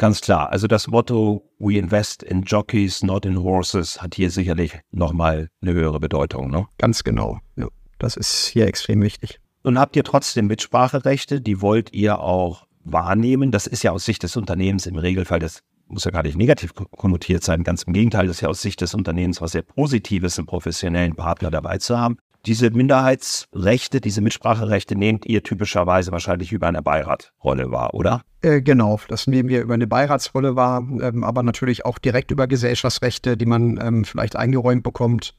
Ganz 0.00 0.22
klar. 0.22 0.50
Also 0.50 0.66
das 0.66 0.86
Motto 0.86 1.46
We 1.58 1.76
invest 1.76 2.22
in 2.22 2.40
jockeys, 2.44 3.02
not 3.02 3.26
in 3.26 3.42
horses 3.42 4.00
hat 4.00 4.14
hier 4.14 4.30
sicherlich 4.30 4.80
nochmal 4.92 5.50
eine 5.60 5.74
höhere 5.74 6.00
Bedeutung. 6.00 6.50
Ne? 6.50 6.66
Ganz 6.78 7.04
genau. 7.04 7.38
Ja, 7.56 7.68
das 7.98 8.16
ist 8.16 8.46
hier 8.46 8.66
extrem 8.66 9.02
wichtig. 9.02 9.40
Und 9.62 9.78
habt 9.78 9.96
ihr 9.96 10.02
trotzdem 10.02 10.46
Mitspracherechte, 10.46 11.42
die 11.42 11.60
wollt 11.60 11.92
ihr 11.92 12.18
auch 12.18 12.66
wahrnehmen? 12.82 13.50
Das 13.50 13.66
ist 13.66 13.82
ja 13.82 13.90
aus 13.90 14.06
Sicht 14.06 14.22
des 14.22 14.36
Unternehmens 14.36 14.86
im 14.86 14.96
Regelfall, 14.96 15.38
das 15.38 15.60
muss 15.86 16.04
ja 16.04 16.10
gar 16.10 16.22
nicht 16.22 16.38
negativ 16.38 16.72
konnotiert 16.72 17.44
sein. 17.44 17.62
Ganz 17.62 17.82
im 17.82 17.92
Gegenteil, 17.92 18.26
das 18.26 18.36
ist 18.36 18.40
ja 18.40 18.48
aus 18.48 18.62
Sicht 18.62 18.80
des 18.80 18.94
Unternehmens 18.94 19.42
was 19.42 19.52
sehr 19.52 19.60
Positives, 19.60 20.38
einen 20.38 20.46
professionellen 20.46 21.14
Partner 21.14 21.50
dabei 21.50 21.76
zu 21.76 21.98
haben. 21.98 22.16
Diese 22.46 22.70
Minderheitsrechte, 22.70 24.00
diese 24.00 24.22
Mitspracherechte 24.22 24.96
nehmt 24.96 25.26
ihr 25.26 25.42
typischerweise 25.42 26.10
wahrscheinlich 26.10 26.52
über 26.52 26.68
eine 26.68 26.82
Beiratrolle 26.82 27.70
wahr, 27.70 27.92
oder? 27.92 28.22
Äh, 28.40 28.62
genau, 28.62 28.98
das 29.08 29.26
nehmen 29.26 29.50
wir 29.50 29.60
über 29.60 29.74
eine 29.74 29.86
Beiratsrolle 29.86 30.56
wahr, 30.56 30.78
ähm, 31.02 31.22
aber 31.22 31.42
natürlich 31.42 31.84
auch 31.84 31.98
direkt 31.98 32.30
über 32.30 32.46
Gesellschaftsrechte, 32.46 33.36
die 33.36 33.46
man 33.46 33.78
ähm, 33.82 34.04
vielleicht 34.04 34.36
eingeräumt 34.36 34.82
bekommt. 34.82 35.34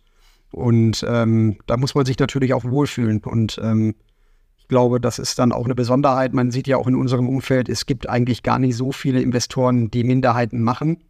Und 0.52 1.04
ähm, 1.08 1.58
da 1.66 1.78
muss 1.78 1.96
man 1.96 2.06
sich 2.06 2.20
natürlich 2.20 2.54
auch 2.54 2.66
wohlfühlen. 2.66 3.22
Und 3.24 3.60
ähm, 3.64 3.96
ich 4.60 4.68
glaube, 4.68 5.00
das 5.00 5.18
ist 5.18 5.40
dann 5.40 5.52
auch 5.52 5.66
eine 5.66 5.76
Besonderheit. 5.76 6.34
Man 6.34 6.52
sieht 6.52 6.68
ja 6.68 6.78
auch 6.78 6.88
in 6.88 6.96
unserem 6.96 7.28
Umfeld, 7.28 7.68
es 7.68 7.86
gibt 7.88 8.08
eigentlich 8.08 8.44
gar 8.44 8.60
nicht 8.60 8.76
so 8.76 8.92
viele 8.92 9.22
Investoren, 9.22 9.90
die 9.90 10.04
Minderheiten 10.04 10.62
machen. 10.62 11.04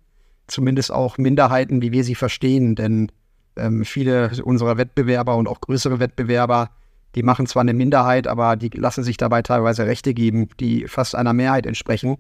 Zumindest 0.48 0.92
auch 0.92 1.18
Minderheiten, 1.18 1.82
wie 1.82 1.92
wir 1.92 2.04
sie 2.04 2.16
verstehen. 2.16 2.76
Denn 2.76 3.12
ähm, 3.56 3.86
viele 3.86 4.32
unserer 4.44 4.78
Wettbewerber 4.78 5.36
und 5.36 5.48
auch 5.48 5.62
größere 5.62 6.00
Wettbewerber, 6.00 6.70
die 7.16 7.24
machen 7.24 7.46
zwar 7.46 7.62
eine 7.62 7.74
Minderheit, 7.74 8.28
aber 8.28 8.56
die 8.56 8.70
lassen 8.70 9.04
sich 9.04 9.18
dabei 9.18 9.42
teilweise 9.42 9.86
Rechte 9.86 10.14
geben, 10.14 10.50
die 10.60 10.88
fast 10.88 11.16
einer 11.16 11.34
Mehrheit 11.34 11.66
entsprechen. 11.66 12.18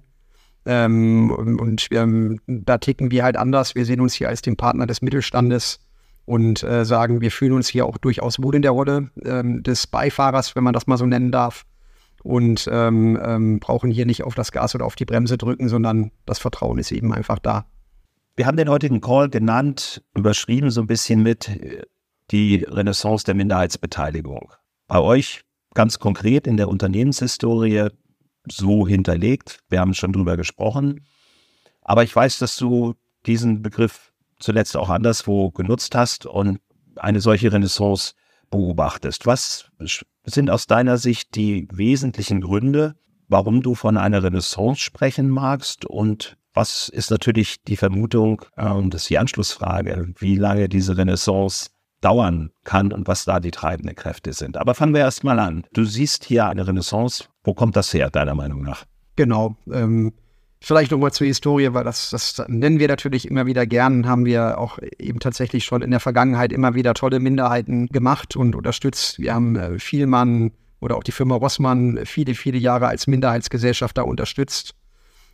Ähm, 0.65 1.31
und 1.31 1.88
ähm, 1.91 2.39
da 2.45 2.77
ticken 2.77 3.09
wir 3.09 3.23
halt 3.23 3.38
anders. 3.38 3.73
Wir 3.73 3.85
sehen 3.85 4.01
uns 4.01 4.13
hier 4.13 4.29
als 4.29 4.41
den 4.41 4.57
Partner 4.57 4.85
des 4.85 5.01
Mittelstandes 5.01 5.79
und 6.25 6.61
äh, 6.63 6.85
sagen, 6.85 7.21
wir 7.21 7.31
fühlen 7.31 7.53
uns 7.53 7.67
hier 7.67 7.85
auch 7.85 7.97
durchaus 7.97 8.41
wohl 8.41 8.55
in 8.55 8.61
der 8.61 8.71
Rolle 8.71 9.09
ähm, 9.25 9.63
des 9.63 9.88
Beifahrers, 9.88 10.55
wenn 10.55 10.63
man 10.63 10.73
das 10.73 10.88
mal 10.88 10.97
so 10.97 11.05
nennen 11.05 11.31
darf. 11.31 11.65
Und 12.23 12.69
ähm, 12.71 13.19
ähm, 13.23 13.59
brauchen 13.59 13.89
hier 13.89 14.05
nicht 14.05 14.23
auf 14.23 14.35
das 14.35 14.51
Gas 14.51 14.75
oder 14.75 14.85
auf 14.85 14.95
die 14.95 15.05
Bremse 15.05 15.39
drücken, 15.39 15.69
sondern 15.69 16.11
das 16.27 16.38
Vertrauen 16.38 16.77
ist 16.77 16.91
eben 16.91 17.11
einfach 17.11 17.39
da. 17.39 17.65
Wir 18.41 18.48
haben 18.48 18.57
den 18.57 18.69
heutigen 18.69 19.01
Call 19.01 19.29
genannt, 19.29 20.01
überschrieben 20.15 20.71
so 20.71 20.81
ein 20.81 20.88
bisschen 20.88 21.21
mit 21.21 21.48
äh, 21.48 21.83
die 22.31 22.65
Renaissance 22.67 23.24
der 23.24 23.36
Minderheitsbeteiligung. 23.36 24.51
Bei 24.88 25.00
euch 25.00 25.43
ganz 25.75 26.00
konkret 26.00 26.48
in 26.48 26.57
der 26.57 26.67
Unternehmenshistorie 26.67 27.89
so 28.50 28.88
hinterlegt. 28.88 29.60
Wir 29.69 29.79
haben 29.79 29.93
schon 29.93 30.12
drüber 30.12 30.38
gesprochen. 30.38 31.05
Aber 31.83 32.01
ich 32.01 32.15
weiß, 32.15 32.39
dass 32.39 32.57
du 32.57 32.95
diesen 33.27 33.62
Begriff 33.62 34.12
zuletzt 34.39 34.75
auch 34.75 34.89
anderswo 34.89 35.51
genutzt 35.51 35.93
hast 35.93 36.25
und 36.25 36.62
eine 36.95 37.21
solche 37.21 37.53
Renaissance 37.53 38.15
beobachtest. 38.50 39.27
Was 39.27 39.69
sind 40.24 40.50
aus 40.50 40.65
deiner 40.65 40.98
Sicht 40.98 41.36
die 41.36 41.67
wesentlichen 41.71 42.41
Gründe, 42.41 42.95
warum 43.27 43.62
du 43.62 43.75
von 43.75 43.98
einer 43.98 44.24
Renaissance 44.24 44.81
sprechen 44.81 45.29
magst? 45.29 45.86
Und 45.86 46.38
was 46.53 46.89
ist 46.89 47.12
natürlich 47.12 47.63
die 47.63 47.77
Vermutung, 47.77 48.43
und 48.55 48.93
das 48.93 49.03
ist 49.03 49.10
die 49.10 49.17
Anschlussfrage, 49.17 50.13
wie 50.20 50.36
lange 50.36 50.70
diese 50.70 50.98
Renaissance 50.98 51.70
dauern 52.01 52.50
kann 52.63 52.91
und 52.91 53.08
was 53.08 53.25
da 53.25 53.39
die 53.39 53.51
treibenden 53.51 53.96
Kräfte 53.96 54.34
sind. 54.34 54.58
Aber 54.58 54.75
fangen 54.75 54.93
wir 54.93 55.01
erst 55.01 55.24
mal 55.24 55.39
an. 55.39 55.65
Du 55.74 55.86
siehst 55.86 56.25
hier 56.25 56.48
eine 56.48 56.67
Renaissance. 56.67 57.25
Wo 57.43 57.53
kommt 57.53 57.75
das 57.75 57.93
her, 57.93 58.10
deiner 58.10 58.36
Meinung 58.36 58.63
nach? 58.63 58.86
Genau. 59.15 59.55
Ähm, 59.72 60.13
vielleicht 60.60 60.91
nochmal 60.91 61.12
zur 61.12 61.27
Historie, 61.27 61.74
weil 61.74 61.84
das, 61.84 62.10
das 62.10 62.43
nennen 62.48 62.79
wir 62.79 62.88
natürlich 62.88 63.29
immer 63.29 63.46
wieder 63.46 63.65
gern, 63.65 64.08
haben 64.08 64.25
wir 64.25 64.58
auch 64.58 64.79
eben 64.98 65.20
tatsächlich 65.20 65.63
schon 65.63 65.81
in 65.81 65.91
der 65.91 66.00
Vergangenheit 66.00 66.51
immer 66.51 66.75
wieder 66.75 66.93
tolle 66.93 67.20
Minderheiten 67.20 67.88
gemacht 67.88 68.36
und 68.36 68.55
unterstützt. 68.55 69.20
Wir 69.20 69.34
haben 69.34 69.55
äh, 69.55 69.79
Vielmann 69.79 70.51
oder 70.79 70.98
auch 70.98 71.03
die 71.03 71.12
Firma 71.12 71.36
Rossmann 71.36 72.00
viele, 72.05 72.34
viele 72.34 72.58
Jahre 72.58 72.88
als 72.88 73.08
Minderheitsgesellschafter 73.08 74.05
unterstützt. 74.05 74.74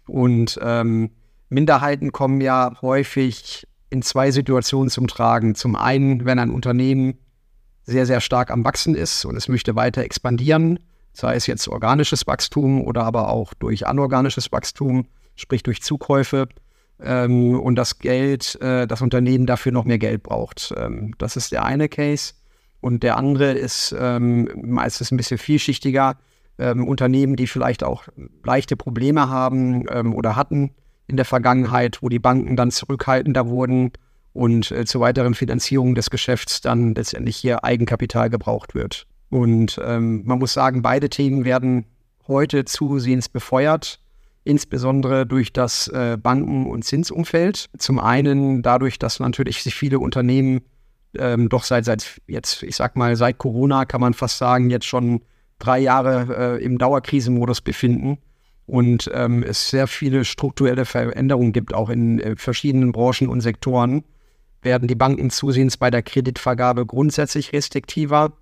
Und 0.07 0.59
ähm, 0.61 1.11
Minderheiten 1.49 2.11
kommen 2.11 2.41
ja 2.41 2.73
häufig 2.81 3.67
in 3.89 4.01
zwei 4.01 4.31
Situationen 4.31 4.89
zum 4.89 5.07
Tragen. 5.07 5.55
Zum 5.55 5.75
einen, 5.75 6.25
wenn 6.25 6.39
ein 6.39 6.49
Unternehmen 6.49 7.17
sehr, 7.83 8.05
sehr 8.05 8.19
stark 8.19 8.51
am 8.51 8.65
Wachsen 8.65 8.95
ist 8.95 9.23
und 9.25 9.35
es 9.37 9.47
möchte 9.47 9.75
weiter 9.75 10.01
expandieren, 10.03 10.79
sei 11.13 11.35
es 11.35 11.47
jetzt 11.47 11.67
organisches 11.67 12.27
Wachstum 12.27 12.81
oder 12.81 13.03
aber 13.03 13.29
auch 13.29 13.53
durch 13.53 13.87
anorganisches 13.87 14.51
Wachstum, 14.51 15.07
sprich 15.35 15.63
durch 15.63 15.81
Zukäufe 15.81 16.49
ähm, 17.01 17.59
und 17.59 17.75
das 17.75 17.99
Geld, 17.99 18.59
äh, 18.61 18.87
das 18.87 19.01
Unternehmen 19.01 19.45
dafür 19.45 19.71
noch 19.71 19.85
mehr 19.85 19.99
Geld 19.99 20.23
braucht. 20.23 20.73
Ähm, 20.77 21.13
das 21.17 21.37
ist 21.37 21.51
der 21.51 21.63
eine 21.63 21.87
Case. 21.87 22.33
Und 22.81 23.03
der 23.03 23.17
andere 23.17 23.53
ist 23.53 23.95
ähm, 23.97 24.49
meistens 24.61 25.11
ein 25.11 25.17
bisschen 25.17 25.37
vielschichtiger. 25.37 26.17
Ähm, 26.59 26.87
Unternehmen, 26.87 27.35
die 27.35 27.47
vielleicht 27.47 27.83
auch 27.83 28.03
leichte 28.43 28.75
Probleme 28.75 29.29
haben 29.29 29.85
ähm, 29.91 30.13
oder 30.13 30.35
hatten, 30.35 30.71
in 31.07 31.15
der 31.15 31.25
Vergangenheit, 31.25 31.99
wo 32.01 32.09
die 32.09 32.19
Banken 32.19 32.55
dann 32.55 32.71
zurückhaltender 32.71 33.47
wurden 33.47 33.91
und 34.33 34.71
äh, 34.71 34.85
zur 34.85 35.01
weiteren 35.01 35.33
Finanzierung 35.33 35.95
des 35.95 36.09
Geschäfts 36.09 36.61
dann 36.61 36.93
letztendlich 36.95 37.37
hier 37.37 37.63
Eigenkapital 37.63 38.29
gebraucht 38.29 38.75
wird. 38.75 39.07
Und 39.29 39.79
ähm, 39.83 40.23
man 40.25 40.39
muss 40.39 40.53
sagen, 40.53 40.81
beide 40.81 41.09
Themen 41.09 41.45
werden 41.45 41.85
heute 42.27 42.65
zusehends 42.65 43.29
befeuert, 43.29 43.99
insbesondere 44.43 45.25
durch 45.25 45.53
das 45.53 45.87
äh, 45.87 46.17
Banken- 46.21 46.67
und 46.67 46.83
Zinsumfeld. 46.83 47.69
Zum 47.77 47.99
einen 47.99 48.61
dadurch, 48.61 48.99
dass 48.99 49.19
natürlich 49.19 49.63
sich 49.63 49.75
viele 49.75 49.99
Unternehmen 49.99 50.61
ähm, 51.17 51.49
doch 51.49 51.63
seit, 51.63 51.85
seit 51.85 52.21
jetzt, 52.27 52.63
ich 52.63 52.75
sag 52.75 52.95
mal, 52.95 53.15
seit 53.15 53.37
Corona 53.37 53.85
kann 53.85 54.01
man 54.01 54.13
fast 54.13 54.37
sagen, 54.37 54.69
jetzt 54.69 54.85
schon 54.85 55.21
drei 55.59 55.79
Jahre 55.79 56.57
äh, 56.59 56.63
im 56.63 56.77
Dauerkrisenmodus 56.77 57.61
befinden 57.61 58.19
und 58.67 59.09
ähm, 59.13 59.43
es 59.43 59.69
sehr 59.69 59.87
viele 59.87 60.25
strukturelle 60.25 60.85
Veränderungen 60.85 61.53
gibt, 61.53 61.73
auch 61.73 61.89
in 61.89 62.19
äh, 62.19 62.35
verschiedenen 62.35 62.91
Branchen 62.91 63.29
und 63.29 63.41
Sektoren, 63.41 64.03
werden 64.61 64.87
die 64.87 64.95
Banken 64.95 65.29
zusehends 65.29 65.77
bei 65.77 65.89
der 65.89 66.03
Kreditvergabe 66.03 66.85
grundsätzlich 66.85 67.53
restriktiver. 67.53 68.33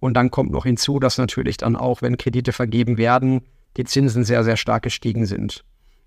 Und 0.00 0.14
dann 0.14 0.30
kommt 0.30 0.52
noch 0.52 0.64
hinzu, 0.64 0.98
dass 0.98 1.18
natürlich 1.18 1.58
dann 1.58 1.76
auch, 1.76 2.00
wenn 2.00 2.16
Kredite 2.16 2.52
vergeben 2.52 2.96
werden, 2.96 3.42
die 3.76 3.84
Zinsen 3.84 4.24
sehr, 4.24 4.44
sehr 4.44 4.56
stark 4.56 4.82
gestiegen 4.84 5.26
sind. 5.26 5.64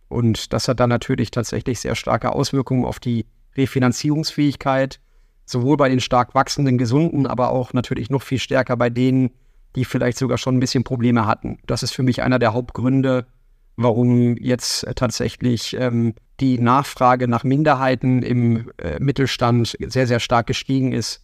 Und 0.08 0.54
das 0.54 0.68
hat 0.68 0.80
dann 0.80 0.90
natürlich 0.90 1.32
tatsächlich 1.32 1.80
sehr 1.80 1.96
starke 1.96 2.32
Auswirkungen 2.32 2.86
auf 2.86 3.00
die 3.00 3.26
Refinanzierungsfähigkeit, 3.56 5.00
sowohl 5.46 5.78
bei 5.78 5.90
den 5.90 6.00
stark 6.00 6.34
wachsenden 6.34 6.78
Gesunden, 6.78 7.28
aber 7.28 7.52
auch 7.52 7.74
natürlich 7.74 8.10
noch 8.10 8.24
viel 8.24 8.40
stärker 8.40 8.78
bei 8.78 8.90
denen, 8.90 9.32
die 9.78 9.86
vielleicht 9.86 10.18
sogar 10.18 10.40
schon 10.40 10.58
ein 10.58 10.60
bisschen 10.60 10.84
Probleme 10.84 11.28
hatten. 11.28 11.60
Das 11.68 11.84
ist 11.84 11.92
für 11.92 12.04
mich 12.04 12.24
einer 12.24 12.40
der 12.40 12.54
Hauptgründe, 12.54 13.28
warum 13.76 14.36
jetzt 14.38 14.84
äh, 14.84 14.96
tatsächlich 14.96 15.78
ähm, 15.80 16.16
die 16.40 16.58
Nachfrage 16.58 17.28
nach 17.28 17.44
Minderheiten 17.44 18.24
im 18.24 18.72
äh, 18.80 19.00
Mittelstand 19.00 19.78
sehr, 19.80 20.08
sehr 20.08 20.20
stark 20.20 20.48
gestiegen 20.48 20.94
ist. 20.94 21.24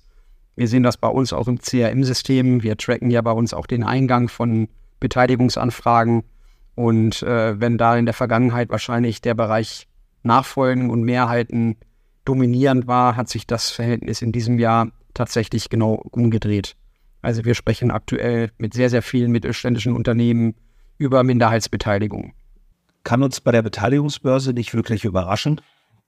Wir 0.55 0.67
sehen 0.67 0.83
das 0.83 0.97
bei 0.97 1.07
uns 1.07 1.33
auch 1.33 1.47
im 1.47 1.59
CRM-System. 1.59 2.61
Wir 2.61 2.77
tracken 2.77 3.09
ja 3.09 3.21
bei 3.21 3.31
uns 3.31 3.55
auch 3.55 3.65
den 3.65 3.83
Eingang 3.83 4.29
von 4.29 4.67
Beteiligungsanfragen. 4.99 6.23
Und 6.75 7.23
äh, 7.23 7.59
wenn 7.59 7.79
da 7.79 7.97
in 7.97 8.05
der 8.05 8.13
Vergangenheit 8.13 8.69
wahrscheinlich 8.69 9.21
der 9.21 9.33
Bereich 9.33 9.87
Nachfolgen 10.21 10.91
und 10.91 11.01
Mehrheiten 11.01 11.77
dominierend 12.23 12.85
war, 12.85 13.15
hat 13.15 13.29
sich 13.29 13.47
das 13.47 13.71
Verhältnis 13.71 14.21
in 14.21 14.31
diesem 14.31 14.59
Jahr 14.59 14.89
tatsächlich 15.15 15.69
genau 15.69 16.03
umgedreht. 16.11 16.75
Also 17.23 17.43
wir 17.43 17.55
sprechen 17.55 17.89
aktuell 17.89 18.51
mit 18.59 18.75
sehr, 18.75 18.91
sehr 18.91 19.01
vielen 19.01 19.31
mittelständischen 19.31 19.95
Unternehmen 19.95 20.53
über 20.99 21.23
Minderheitsbeteiligung 21.23 22.33
kann 23.03 23.23
uns 23.23 23.41
bei 23.41 23.51
der 23.51 23.61
Beteiligungsbörse 23.61 24.53
nicht 24.53 24.73
wirklich 24.73 25.05
überraschen, 25.05 25.61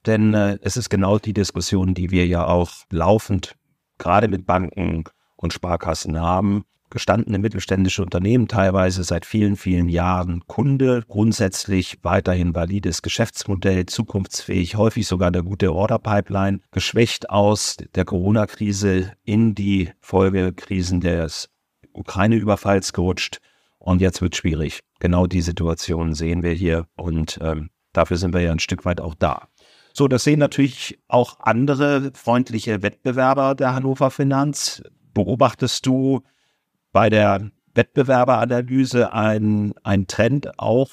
denn 0.06 0.34
äh, 0.34 0.58
es 0.62 0.76
ist 0.76 0.88
genau 0.88 1.18
die 1.18 1.32
Diskussion, 1.32 1.94
die 1.94 2.10
wir 2.10 2.26
ja 2.26 2.46
auch 2.46 2.70
laufend 2.90 3.56
gerade 3.98 4.28
mit 4.28 4.46
Banken 4.46 5.04
und 5.36 5.52
Sparkassen 5.52 6.20
haben. 6.20 6.64
Gestandene 6.90 7.38
mittelständische 7.38 8.02
Unternehmen, 8.02 8.48
teilweise 8.48 9.04
seit 9.04 9.26
vielen, 9.26 9.56
vielen 9.56 9.88
Jahren 9.88 10.46
Kunde, 10.46 11.02
grundsätzlich 11.08 11.98
weiterhin 12.02 12.54
valides 12.54 13.02
Geschäftsmodell, 13.02 13.86
zukunftsfähig, 13.86 14.76
häufig 14.76 15.06
sogar 15.06 15.28
eine 15.28 15.42
gute 15.42 15.72
Order-Pipeline, 15.72 16.60
geschwächt 16.70 17.30
aus 17.30 17.76
der 17.94 18.04
Corona-Krise 18.04 19.12
in 19.24 19.54
die 19.54 19.90
Folgekrisen 20.00 21.00
des 21.00 21.48
Ukraine-Überfalls 21.92 22.92
gerutscht 22.92 23.40
und 23.78 24.00
jetzt 24.00 24.20
wird 24.22 24.34
es 24.34 24.38
schwierig. 24.38 24.80
Genau 25.00 25.26
die 25.26 25.42
Situation 25.42 26.14
sehen 26.14 26.42
wir 26.42 26.52
hier 26.52 26.86
und 26.96 27.38
ähm, 27.40 27.70
dafür 27.92 28.16
sind 28.16 28.34
wir 28.34 28.40
ja 28.40 28.52
ein 28.52 28.58
Stück 28.58 28.84
weit 28.84 29.00
auch 29.00 29.14
da. 29.14 29.48
So, 29.92 30.08
das 30.08 30.24
sehen 30.24 30.38
natürlich 30.38 30.98
auch 31.08 31.40
andere 31.40 32.10
freundliche 32.14 32.82
Wettbewerber 32.82 33.54
der 33.54 33.74
Hannover 33.74 34.10
Finanz. 34.10 34.82
Beobachtest 35.14 35.86
du 35.86 36.20
bei 36.96 37.10
der 37.10 37.50
Wettbewerberanalyse 37.74 39.12
einen 39.12 39.74
Trend 40.08 40.58
auch 40.58 40.88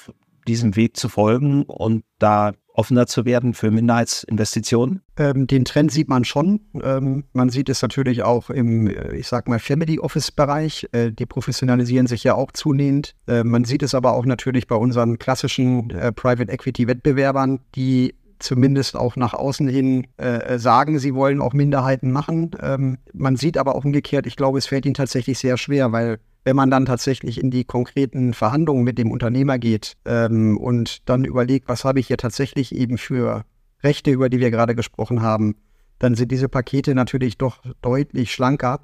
diesem 0.46 0.76
Weg 0.76 0.98
zu 0.98 1.08
folgen 1.08 1.62
und 1.62 2.04
da 2.18 2.52
offener 2.74 3.06
zu 3.06 3.24
werden 3.24 3.54
für 3.54 3.70
Minderheitsinvestitionen? 3.70 5.00
Ähm, 5.16 5.46
den 5.46 5.64
Trend 5.64 5.92
sieht 5.92 6.10
man 6.10 6.26
schon. 6.26 6.60
Ähm, 6.82 7.24
man 7.32 7.48
sieht 7.48 7.70
es 7.70 7.80
natürlich 7.80 8.22
auch 8.22 8.50
im, 8.50 8.88
äh, 8.88 9.16
ich 9.16 9.28
sag 9.28 9.48
mal, 9.48 9.58
Family 9.58 9.98
Office 9.98 10.30
Bereich. 10.30 10.86
Äh, 10.92 11.10
die 11.10 11.24
professionalisieren 11.24 12.06
sich 12.06 12.22
ja 12.22 12.34
auch 12.34 12.52
zunehmend. 12.52 13.14
Äh, 13.26 13.42
man 13.42 13.64
sieht 13.64 13.82
es 13.82 13.94
aber 13.94 14.12
auch 14.12 14.26
natürlich 14.26 14.66
bei 14.66 14.76
unseren 14.76 15.18
klassischen 15.18 15.88
äh, 15.88 16.12
Private 16.12 16.52
Equity 16.52 16.86
Wettbewerbern, 16.86 17.60
die 17.76 18.14
zumindest 18.44 18.96
auch 18.96 19.16
nach 19.16 19.34
außen 19.34 19.66
hin 19.68 20.06
äh, 20.16 20.58
sagen, 20.58 20.98
sie 20.98 21.14
wollen 21.14 21.40
auch 21.40 21.54
Minderheiten 21.54 22.12
machen. 22.12 22.50
Ähm, 22.60 22.98
man 23.12 23.36
sieht 23.36 23.56
aber 23.58 23.74
auch 23.74 23.84
umgekehrt, 23.84 24.26
ich 24.26 24.36
glaube, 24.36 24.58
es 24.58 24.66
fällt 24.66 24.86
ihnen 24.86 24.94
tatsächlich 24.94 25.38
sehr 25.38 25.56
schwer, 25.56 25.92
weil 25.92 26.18
wenn 26.44 26.56
man 26.56 26.70
dann 26.70 26.84
tatsächlich 26.84 27.42
in 27.42 27.50
die 27.50 27.64
konkreten 27.64 28.34
Verhandlungen 28.34 28.84
mit 28.84 28.98
dem 28.98 29.10
Unternehmer 29.10 29.58
geht 29.58 29.96
ähm, 30.04 30.58
und 30.58 31.08
dann 31.08 31.24
überlegt, 31.24 31.68
was 31.68 31.84
habe 31.84 32.00
ich 32.00 32.06
hier 32.06 32.18
tatsächlich 32.18 32.74
eben 32.74 32.98
für 32.98 33.44
Rechte, 33.82 34.10
über 34.10 34.28
die 34.28 34.40
wir 34.40 34.50
gerade 34.50 34.74
gesprochen 34.74 35.22
haben, 35.22 35.56
dann 35.98 36.14
sind 36.14 36.30
diese 36.30 36.48
Pakete 36.48 36.94
natürlich 36.94 37.38
doch 37.38 37.62
deutlich 37.80 38.32
schlanker 38.32 38.80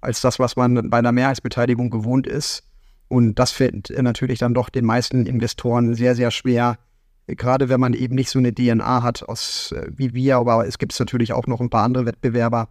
als 0.00 0.20
das, 0.20 0.38
was 0.38 0.56
man 0.56 0.90
bei 0.90 0.98
einer 0.98 1.12
Mehrheitsbeteiligung 1.12 1.88
gewohnt 1.90 2.26
ist. 2.26 2.64
Und 3.08 3.38
das 3.38 3.52
fällt 3.52 3.90
natürlich 3.96 4.38
dann 4.40 4.54
doch 4.54 4.68
den 4.68 4.84
meisten 4.84 5.26
Investoren 5.26 5.94
sehr, 5.94 6.14
sehr 6.14 6.30
schwer, 6.30 6.78
gerade 7.26 7.68
wenn 7.68 7.80
man 7.80 7.94
eben 7.94 8.14
nicht 8.14 8.30
so 8.30 8.38
eine 8.38 8.54
DNA 8.54 9.02
hat 9.02 9.22
aus 9.22 9.72
äh, 9.72 9.88
wie 9.94 10.14
wir, 10.14 10.36
aber 10.36 10.66
es 10.66 10.78
gibt 10.78 10.98
natürlich 10.98 11.32
auch 11.32 11.46
noch 11.46 11.60
ein 11.60 11.70
paar 11.70 11.84
andere 11.84 12.06
Wettbewerber 12.06 12.68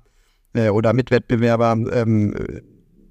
äh, 0.53 0.69
oder 0.69 0.93
Mitwettbewerber, 0.93 1.77
ähm, 1.91 2.35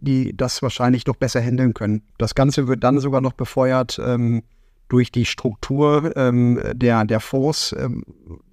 die 0.01 0.37
das 0.37 0.63
wahrscheinlich 0.63 1.07
noch 1.07 1.17
besser 1.17 1.41
handeln 1.41 1.75
können. 1.75 2.03
Das 2.19 2.35
Ganze 2.35 2.67
wird 2.69 2.83
dann 2.83 2.99
sogar 2.99 3.21
noch 3.21 3.33
befeuert 3.33 4.01
ähm, 4.05 4.43
durch 4.89 5.11
die 5.13 5.25
Struktur 5.25 6.13
ähm, 6.17 6.61
der, 6.75 7.05
der 7.05 7.21
Fonds 7.21 7.75
ähm, 7.79 8.05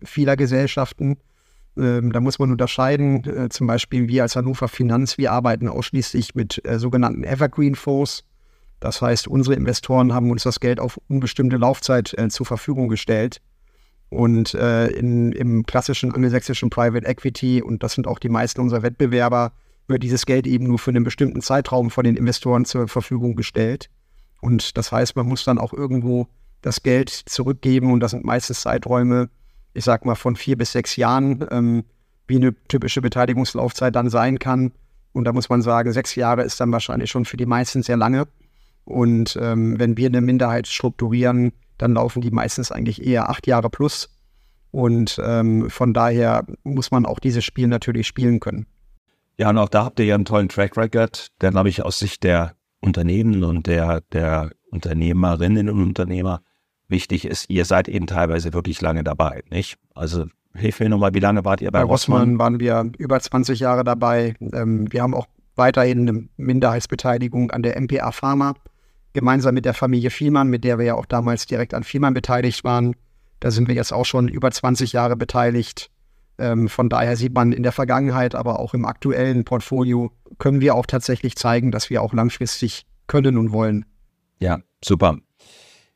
vieler 0.04 0.38
Gesellschaften. 0.38 1.18
Ähm, 1.78 2.12
da 2.12 2.20
muss 2.20 2.40
man 2.40 2.52
unterscheiden, 2.52 3.24
äh, 3.26 3.50
zum 3.50 3.68
Beispiel 3.68 4.08
wir 4.08 4.24
als 4.24 4.36
Hannover 4.36 4.68
Finanz, 4.68 5.18
wir 5.18 5.32
arbeiten 5.32 5.68
ausschließlich 5.68 6.36
mit 6.36 6.62
äh, 6.66 6.80
sogenannten 6.80 7.24
Evergreen-Fonds. 7.24 8.24
Das 8.80 9.02
heißt, 9.02 9.28
unsere 9.28 9.56
Investoren 9.56 10.14
haben 10.14 10.32
uns 10.32 10.44
das 10.44 10.60
Geld 10.60 10.80
auf 10.80 11.00
unbestimmte 11.10 11.58
Laufzeit 11.58 12.14
äh, 12.18 12.30
zur 12.30 12.46
Verfügung 12.46 12.88
gestellt. 12.88 13.42
Und 14.10 14.54
äh, 14.56 14.88
in, 14.88 15.32
im 15.34 15.66
klassischen 15.66 16.14
angelsächsischen 16.14 16.70
Private 16.70 17.06
Equity, 17.06 17.62
und 17.62 17.84
das 17.84 17.94
sind 17.94 18.08
auch 18.08 18.20
die 18.20 18.30
meisten 18.30 18.62
unserer 18.62 18.82
Wettbewerber, 18.82 19.52
wird 19.88 20.04
dieses 20.04 20.26
Geld 20.26 20.48
eben 20.48 20.66
nur 20.66 20.80
für 20.80 20.92
einen 20.92 21.04
bestimmten 21.04 21.42
Zeitraum 21.42 21.90
von 21.90 22.04
den 22.04 22.16
Investoren 22.16 22.66
zur 22.66 22.88
Verfügung 22.88 23.36
gestellt. 23.36 23.90
Und 24.42 24.78
das 24.78 24.92
heißt, 24.92 25.16
man 25.16 25.28
muss 25.28 25.44
dann 25.44 25.58
auch 25.58 25.74
irgendwo 25.74 26.28
das 26.62 26.84
Geld 26.84 27.10
zurückgeben 27.10 27.92
und 27.92 28.00
das 28.00 28.12
sind 28.12 28.26
meistens 28.26 28.62
Zeiträume, 28.62 29.30
ich 29.74 29.84
sag 29.84 30.06
mal 30.06 30.16
von 30.16 30.36
vier 30.36 30.58
bis 30.58 30.72
sechs 30.72 30.96
Jahren, 30.96 31.46
ähm, 31.52 31.84
wie 32.28 32.38
eine 32.38 32.54
typische 32.68 33.02
Beteiligungslaufzeit 33.02 33.96
dann 33.96 34.10
sein 34.10 34.40
kann. 34.40 34.72
Und 35.12 35.26
da 35.26 35.34
muss 35.34 35.50
man 35.50 35.62
sagen, 35.62 35.92
sechs 35.92 36.16
Jahre 36.16 36.44
ist 36.44 36.60
dann 36.60 36.72
wahrscheinlich 36.72 37.10
schon 37.10 37.26
für 37.26 37.38
die 37.38 37.46
meisten 37.46 37.82
sehr 37.82 37.98
lange. 37.98 38.28
Und 38.90 39.38
ähm, 39.42 39.80
wenn 39.80 39.98
wir 39.98 40.08
eine 40.08 40.22
Minderheit 40.22 40.68
strukturieren, 40.68 41.54
dann 41.78 41.94
laufen 41.94 42.22
die 42.22 42.32
meistens 42.32 42.72
eigentlich 42.72 43.06
eher 43.06 43.30
acht 43.30 43.48
Jahre 43.48 43.70
plus. 43.70 44.10
Und 44.72 45.20
ähm, 45.24 45.70
von 45.70 45.94
daher 45.94 46.46
muss 46.64 46.92
man 46.92 47.06
auch 47.06 47.20
dieses 47.20 47.44
Spiel 47.44 47.68
natürlich 47.68 48.08
spielen 48.08 48.40
können. 48.40 48.66
Ja, 49.38 49.50
und 49.50 49.58
auch 49.58 49.70
da 49.70 49.86
habt 49.86 50.00
ihr 50.00 50.06
ja 50.06 50.16
einen 50.16 50.26
tollen 50.26 50.50
Track 50.50 50.76
Record, 50.76 51.30
der, 51.42 51.52
glaube 51.52 51.70
ich, 51.70 51.84
aus 51.84 52.00
Sicht 52.00 52.24
der 52.24 52.56
Unternehmen 52.82 53.44
und 53.44 53.68
der, 53.68 54.02
der 54.12 54.52
Unternehmerinnen 54.72 55.70
und 55.70 55.82
Unternehmer 55.82 56.42
wichtig 56.88 57.26
ist. 57.26 57.50
Ihr 57.50 57.66
seid 57.66 57.88
eben 57.88 58.08
teilweise 58.08 58.54
wirklich 58.54 58.82
lange 58.82 59.04
dabei, 59.04 59.44
nicht? 59.50 59.78
Also 59.96 60.26
hilf 60.54 60.80
mir 60.80 60.90
nochmal, 60.90 61.14
wie 61.14 61.20
lange 61.20 61.46
wart 61.46 61.62
ihr 61.62 61.72
bei, 61.72 61.80
bei 61.80 61.86
Rossmann? 61.86 62.20
Rossmann 62.20 62.40
waren 62.40 62.60
wir 62.60 62.92
über 62.98 63.20
20 63.20 63.60
Jahre 63.60 63.84
dabei. 63.84 64.36
Ähm, 64.52 64.92
wir 64.92 65.02
haben 65.02 65.14
auch 65.14 65.28
weiterhin 65.56 66.08
eine 66.08 66.28
Minderheitsbeteiligung 66.38 67.52
an 67.52 67.64
der 67.64 67.80
MPA 67.80 68.12
Pharma, 68.12 68.56
gemeinsam 69.14 69.56
mit 69.56 69.66
der 69.66 69.74
Familie 69.74 70.10
Vielmann, 70.10 70.50
mit 70.50 70.64
der 70.64 70.78
wir 70.78 70.86
ja 70.86 70.96
auch 70.96 71.06
damals 71.06 71.46
direkt 71.46 71.74
an 71.74 71.84
Vielmann 71.84 72.14
beteiligt 72.14 72.64
waren. 72.64 72.96
Da 73.40 73.52
sind 73.52 73.68
wir 73.68 73.76
jetzt 73.76 73.94
auch 73.94 74.06
schon 74.06 74.28
über 74.28 74.52
20 74.52 74.94
Jahre 74.94 75.16
beteiligt. 75.16 75.90
Ähm, 76.38 76.70
von 76.70 76.90
daher 76.90 77.16
sieht 77.16 77.34
man 77.34 77.52
in 77.52 77.64
der 77.64 77.72
Vergangenheit, 77.72 78.36
aber 78.36 78.60
auch 78.60 78.74
im 78.74 78.86
aktuellen 78.86 79.44
Portfolio, 79.44 80.12
können 80.38 80.62
wir 80.62 80.76
auch 80.76 80.86
tatsächlich 80.86 81.36
zeigen, 81.36 81.72
dass 81.72 81.90
wir 81.90 82.02
auch 82.02 82.14
langfristig 82.14 82.86
können 83.08 83.38
und 83.38 83.52
wollen. 83.52 83.86
Ja, 84.40 84.60
super. 84.84 85.18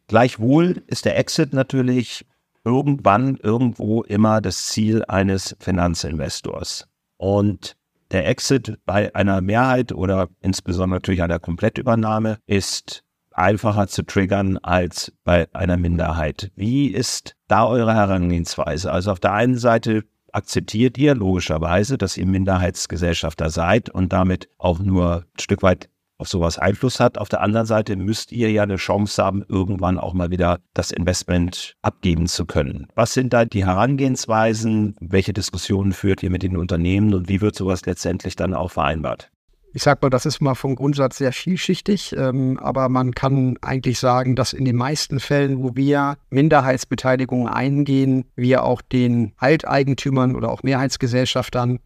Gleichwohl 0.08 0.84
ist 0.88 1.06
der 1.06 1.18
Exit 1.18 1.54
natürlich 1.54 2.26
irgendwann 2.66 3.38
irgendwo 3.38 4.04
immer 4.04 4.42
das 4.42 4.68
Ziel 4.68 5.04
eines 5.08 5.56
Finanzinvestors. 5.60 6.88
Und 7.18 7.76
der 8.14 8.28
Exit 8.28 8.78
bei 8.86 9.14
einer 9.16 9.42
Mehrheit 9.42 9.92
oder 9.92 10.30
insbesondere 10.40 10.98
natürlich 10.98 11.24
einer 11.24 11.40
Komplettübernahme 11.40 12.38
ist 12.46 13.04
einfacher 13.32 13.88
zu 13.88 14.04
triggern 14.04 14.60
als 14.60 15.12
bei 15.24 15.48
einer 15.54 15.78
Minderheit. 15.78 16.52
Wie 16.56 16.88
ist 16.88 17.36
da 17.48 17.66
eure 17.66 17.94
Herangehensweise? 17.94 18.92
Also 18.92 19.12
auf 19.12 19.20
der 19.20 19.34
einen 19.34 19.58
Seite 19.58 20.04
akzeptiert 20.32 20.98
ihr 20.98 21.16
logischerweise, 21.16 21.98
dass 21.98 22.18
ihr 22.18 22.26
Minderheitsgesellschafter 22.26 23.50
seid 23.50 23.90
und 23.90 24.14
damit 24.14 24.50
auch 24.58 24.80
nur 24.80 25.26
ein 25.36 25.42
Stück 25.42 25.64
weit 25.64 25.90
auf 26.24 26.30
sowas 26.30 26.58
Einfluss 26.58 27.02
hat. 27.02 27.18
Auf 27.18 27.28
der 27.28 27.42
anderen 27.42 27.66
Seite 27.66 27.98
müsst 27.98 28.32
ihr 28.32 28.50
ja 28.50 28.64
eine 28.64 28.78
Chance 28.78 29.22
haben, 29.22 29.44
irgendwann 29.50 29.98
auch 29.98 30.14
mal 30.14 30.32
wieder 30.32 30.60
das 30.74 30.92
Investment 30.92 31.76
abgeben 31.82 32.28
zu 32.28 32.46
können. 32.46 32.88
Was 32.96 33.14
sind 33.14 33.34
da 33.34 33.44
die 33.44 33.66
Herangehensweisen? 33.66 34.96
Welche 35.02 35.34
Diskussionen 35.34 35.92
führt 35.92 36.24
ihr 36.24 36.30
mit 36.30 36.42
den 36.42 36.56
Unternehmen 36.56 37.14
und 37.14 37.28
wie 37.28 37.42
wird 37.42 37.56
sowas 37.56 37.86
letztendlich 37.86 38.38
dann 38.38 38.54
auch 38.54 38.72
vereinbart? 38.72 39.32
Ich 39.74 39.84
sag 39.84 40.02
mal, 40.02 40.10
das 40.10 40.26
ist 40.26 40.40
mal 40.40 40.56
vom 40.56 40.76
Grundsatz 40.76 41.18
sehr 41.18 41.34
vielschichtig, 41.34 42.16
ähm, 42.18 42.58
aber 42.58 42.88
man 42.88 43.12
kann 43.12 43.58
eigentlich 43.62 44.00
sagen, 44.00 44.38
dass 44.38 44.54
in 44.54 44.64
den 44.64 44.78
meisten 44.78 45.20
Fällen, 45.20 45.62
wo 45.62 45.76
wir 45.76 46.16
Minderheitsbeteiligungen 46.30 47.50
eingehen, 47.50 48.24
wir 48.38 48.64
auch 48.64 48.82
den 48.82 49.34
Alteigentümern 49.36 50.38
oder 50.38 50.52
auch 50.52 50.64
Mehrheitsgesellschaftern 50.64 51.80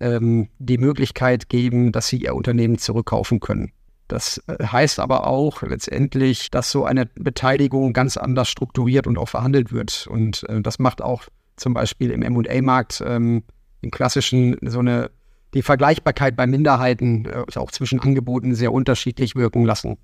ähm, 0.00 0.48
die 0.58 0.78
Möglichkeit 0.78 1.48
geben, 1.48 1.92
dass 1.92 2.08
sie 2.08 2.16
ihr 2.16 2.34
Unternehmen 2.34 2.78
zurückkaufen 2.78 3.40
können. 3.40 3.72
Das 4.08 4.42
äh, 4.46 4.64
heißt 4.64 5.00
aber 5.00 5.26
auch 5.26 5.62
letztendlich, 5.62 6.50
dass 6.50 6.70
so 6.70 6.84
eine 6.84 7.06
Beteiligung 7.06 7.92
ganz 7.92 8.16
anders 8.16 8.48
strukturiert 8.48 9.06
und 9.06 9.18
auch 9.18 9.28
verhandelt 9.28 9.72
wird. 9.72 10.06
Und 10.08 10.44
äh, 10.48 10.60
das 10.60 10.78
macht 10.78 11.02
auch 11.02 11.24
zum 11.56 11.74
Beispiel 11.74 12.10
im 12.10 12.20
MA-Markt 12.20 13.02
ähm, 13.06 13.42
im 13.80 13.90
klassischen 13.90 14.56
so 14.62 14.80
eine 14.80 15.10
die 15.54 15.62
Vergleichbarkeit 15.62 16.36
bei 16.36 16.46
Minderheiten 16.46 17.26
äh, 17.26 17.44
auch 17.56 17.70
zwischen 17.70 18.00
Angeboten 18.00 18.54
sehr 18.54 18.72
unterschiedlich 18.72 19.36
wirken 19.36 19.64
lassen. 19.64 19.96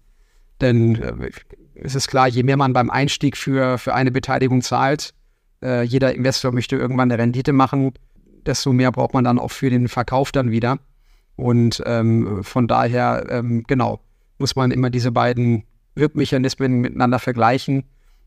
Denn 0.61 0.97
äh, 0.97 1.31
es 1.75 1.95
ist 1.95 2.09
klar, 2.09 2.29
je 2.29 2.43
mehr 2.43 2.57
man 2.57 2.73
beim 2.73 2.91
Einstieg 2.91 3.37
für, 3.37 3.79
für 3.79 3.95
eine 3.95 4.13
Beteiligung 4.13 4.63
zahlt, 4.63 5.13
äh, 5.63 5.83
jeder 5.83 6.15
Investor 6.15 6.53
möchte 6.53 6.77
irgendwann 6.77 7.11
eine 7.11 7.21
Rendite 7.21 7.53
machen, 7.53 7.93
desto 8.47 8.73
mehr 8.73 8.93
braucht 8.93 9.15
man 9.15 9.25
dann 9.25 9.39
auch 9.39 9.51
für 9.51 9.71
den 9.71 9.89
Verkauf 9.89 10.33
dann 10.33 10.51
wieder. 10.51 10.79
Und 11.40 11.83
ähm, 11.87 12.44
von 12.44 12.68
daher, 12.68 13.26
ähm, 13.31 13.64
genau, 13.66 14.00
muss 14.38 14.57
man 14.57 14.70
immer 14.70 14.90
diese 14.90 15.12
beiden 15.12 15.64
Wirkmechanismen 15.94 16.81
miteinander 16.81 17.18
vergleichen. 17.18 17.85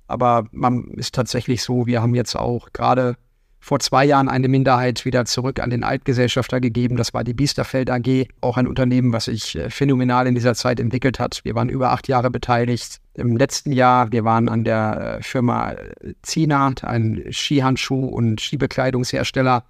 Aber 0.07 0.45
man 0.51 0.85
ist 0.91 1.15
tatsächlich 1.15 1.63
so, 1.63 1.87
wir 1.87 2.01
haben 2.01 2.15
jetzt 2.15 2.35
auch 2.35 2.73
gerade 2.73 3.15
vor 3.63 3.79
zwei 3.79 4.03
Jahren 4.03 4.27
eine 4.27 4.49
Minderheit 4.49 5.05
wieder 5.05 5.23
zurück 5.23 5.61
an 5.61 5.69
den 5.69 5.85
Altgesellschafter 5.85 6.59
gegeben. 6.59 6.97
Das 6.97 7.13
war 7.13 7.23
die 7.23 7.33
Biesterfeld 7.33 7.89
AG, 7.89 8.27
auch 8.41 8.57
ein 8.57 8.67
Unternehmen, 8.67 9.13
was 9.13 9.25
sich 9.25 9.55
äh, 9.55 9.69
phänomenal 9.69 10.27
in 10.27 10.35
dieser 10.35 10.53
Zeit 10.53 10.81
entwickelt 10.81 11.17
hat. 11.17 11.39
Wir 11.45 11.55
waren 11.55 11.69
über 11.69 11.91
acht 11.91 12.09
Jahre 12.09 12.29
beteiligt. 12.29 12.99
Im 13.13 13.37
letzten 13.37 13.71
Jahr, 13.71 14.11
wir 14.11 14.25
waren 14.25 14.49
an 14.49 14.65
der 14.65 15.19
äh, 15.19 15.23
Firma 15.23 15.75
Zina, 16.23 16.73
ein 16.81 17.23
Skihandschuh- 17.31 18.09
und 18.09 18.41
Skibekleidungshersteller, 18.41 19.63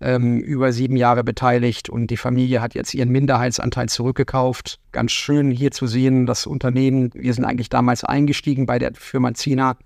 ähm, 0.00 0.40
über 0.40 0.72
sieben 0.72 0.96
Jahre 0.96 1.22
beteiligt 1.24 1.88
und 1.88 2.08
die 2.08 2.16
Familie 2.16 2.60
hat 2.60 2.74
jetzt 2.74 2.94
ihren 2.94 3.10
Minderheitsanteil 3.10 3.88
zurückgekauft. 3.88 4.78
Ganz 4.92 5.12
schön 5.12 5.50
hier 5.50 5.70
zu 5.70 5.86
sehen, 5.86 6.26
das 6.26 6.46
Unternehmen, 6.46 7.10
wir 7.14 7.34
sind 7.34 7.44
eigentlich 7.44 7.68
damals 7.68 8.04
eingestiegen 8.04 8.66
bei 8.66 8.78
der 8.78 8.92
Firma 8.94 9.34
Zina, 9.34 9.76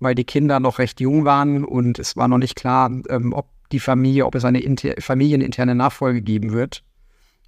weil 0.00 0.14
die 0.14 0.24
Kinder 0.24 0.60
noch 0.60 0.78
recht 0.78 1.00
jung 1.00 1.24
waren 1.24 1.64
und 1.64 1.98
es 1.98 2.16
war 2.16 2.28
noch 2.28 2.38
nicht 2.38 2.56
klar, 2.56 2.90
ähm, 3.08 3.32
ob 3.32 3.48
die 3.72 3.80
Familie, 3.80 4.26
ob 4.26 4.34
es 4.34 4.44
eine 4.44 4.62
familieninterne 4.98 5.74
Nachfolge 5.74 6.20
geben 6.20 6.52
wird. 6.52 6.84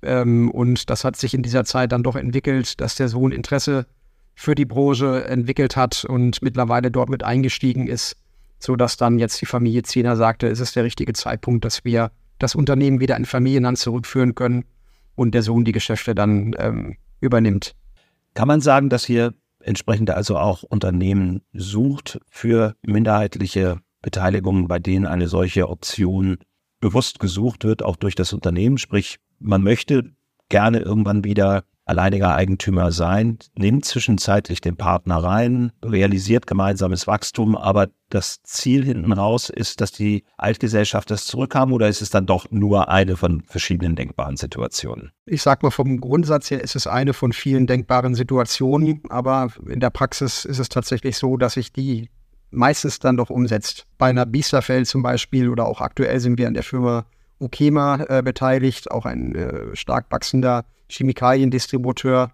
Ähm, 0.02 0.50
und 0.50 0.88
das 0.88 1.04
hat 1.04 1.16
sich 1.16 1.34
in 1.34 1.42
dieser 1.42 1.64
Zeit 1.64 1.92
dann 1.92 2.02
doch 2.02 2.16
entwickelt, 2.16 2.80
dass 2.80 2.94
der 2.94 3.08
Sohn 3.08 3.32
Interesse 3.32 3.86
für 4.34 4.54
die 4.54 4.64
Branche 4.64 5.24
entwickelt 5.26 5.76
hat 5.76 6.04
und 6.04 6.42
mittlerweile 6.42 6.90
dort 6.90 7.08
mit 7.08 7.22
eingestiegen 7.22 7.86
ist 7.86 8.16
sodass 8.58 8.96
dann 8.96 9.18
jetzt 9.18 9.40
die 9.40 9.46
Familie 9.46 9.82
Zehner 9.82 10.16
sagte, 10.16 10.48
es 10.48 10.60
ist 10.60 10.76
der 10.76 10.84
richtige 10.84 11.12
Zeitpunkt, 11.12 11.64
dass 11.64 11.84
wir 11.84 12.10
das 12.38 12.54
Unternehmen 12.54 13.00
wieder 13.00 13.16
in 13.16 13.24
Familienhand 13.24 13.78
zurückführen 13.78 14.34
können 14.34 14.64
und 15.14 15.32
der 15.34 15.42
Sohn 15.42 15.64
die 15.64 15.72
Geschäfte 15.72 16.14
dann 16.14 16.54
ähm, 16.58 16.96
übernimmt. 17.20 17.74
Kann 18.34 18.48
man 18.48 18.60
sagen, 18.60 18.90
dass 18.90 19.04
hier 19.04 19.34
entsprechend 19.60 20.10
also 20.10 20.36
auch 20.36 20.62
Unternehmen 20.62 21.42
sucht 21.52 22.20
für 22.30 22.76
minderheitliche 22.82 23.80
Beteiligungen, 24.02 24.68
bei 24.68 24.78
denen 24.78 25.06
eine 25.06 25.28
solche 25.28 25.68
Option 25.68 26.38
bewusst 26.80 27.18
gesucht 27.18 27.64
wird, 27.64 27.82
auch 27.82 27.96
durch 27.96 28.14
das 28.14 28.32
Unternehmen. 28.32 28.78
Sprich, 28.78 29.18
man 29.38 29.62
möchte 29.62 30.12
gerne 30.48 30.80
irgendwann 30.80 31.24
wieder 31.24 31.64
alleiniger 31.86 32.34
Eigentümer 32.34 32.90
sein, 32.90 33.38
nimmt 33.56 33.84
zwischenzeitlich 33.84 34.60
den 34.60 34.76
Partner 34.76 35.22
rein, 35.22 35.72
realisiert 35.84 36.46
gemeinsames 36.46 37.06
Wachstum, 37.06 37.56
aber 37.56 37.88
das 38.10 38.42
Ziel 38.42 38.84
hinten 38.84 39.12
raus 39.12 39.48
ist, 39.50 39.80
dass 39.80 39.92
die 39.92 40.24
Altgesellschaft 40.36 41.10
das 41.10 41.26
zurückhaben 41.26 41.72
oder 41.72 41.88
ist 41.88 42.02
es 42.02 42.10
dann 42.10 42.26
doch 42.26 42.50
nur 42.50 42.88
eine 42.88 43.16
von 43.16 43.42
verschiedenen 43.42 43.94
denkbaren 43.94 44.36
Situationen? 44.36 45.12
Ich 45.26 45.42
sag 45.42 45.62
mal, 45.62 45.70
vom 45.70 46.00
Grundsatz 46.00 46.50
her 46.50 46.60
ist 46.60 46.76
es 46.76 46.88
eine 46.88 47.14
von 47.14 47.32
vielen 47.32 47.66
denkbaren 47.66 48.14
Situationen, 48.14 49.02
aber 49.08 49.48
in 49.68 49.80
der 49.80 49.90
Praxis 49.90 50.44
ist 50.44 50.58
es 50.58 50.68
tatsächlich 50.68 51.16
so, 51.16 51.36
dass 51.36 51.54
sich 51.54 51.72
die 51.72 52.10
meistens 52.50 52.98
dann 52.98 53.16
doch 53.16 53.30
umsetzt. 53.30 53.86
Bei 53.98 54.08
einer 54.08 54.26
Biesterfeld 54.26 54.88
zum 54.88 55.02
Beispiel 55.02 55.48
oder 55.48 55.66
auch 55.66 55.80
aktuell 55.80 56.18
sind 56.18 56.38
wir 56.38 56.48
an 56.48 56.54
der 56.54 56.62
Firma 56.62 57.06
Ukema 57.38 58.04
äh, 58.08 58.22
beteiligt, 58.22 58.90
auch 58.90 59.04
ein 59.04 59.34
äh, 59.34 59.76
stark 59.76 60.06
wachsender 60.10 60.64
Chemikaliendistributeur, 60.88 62.32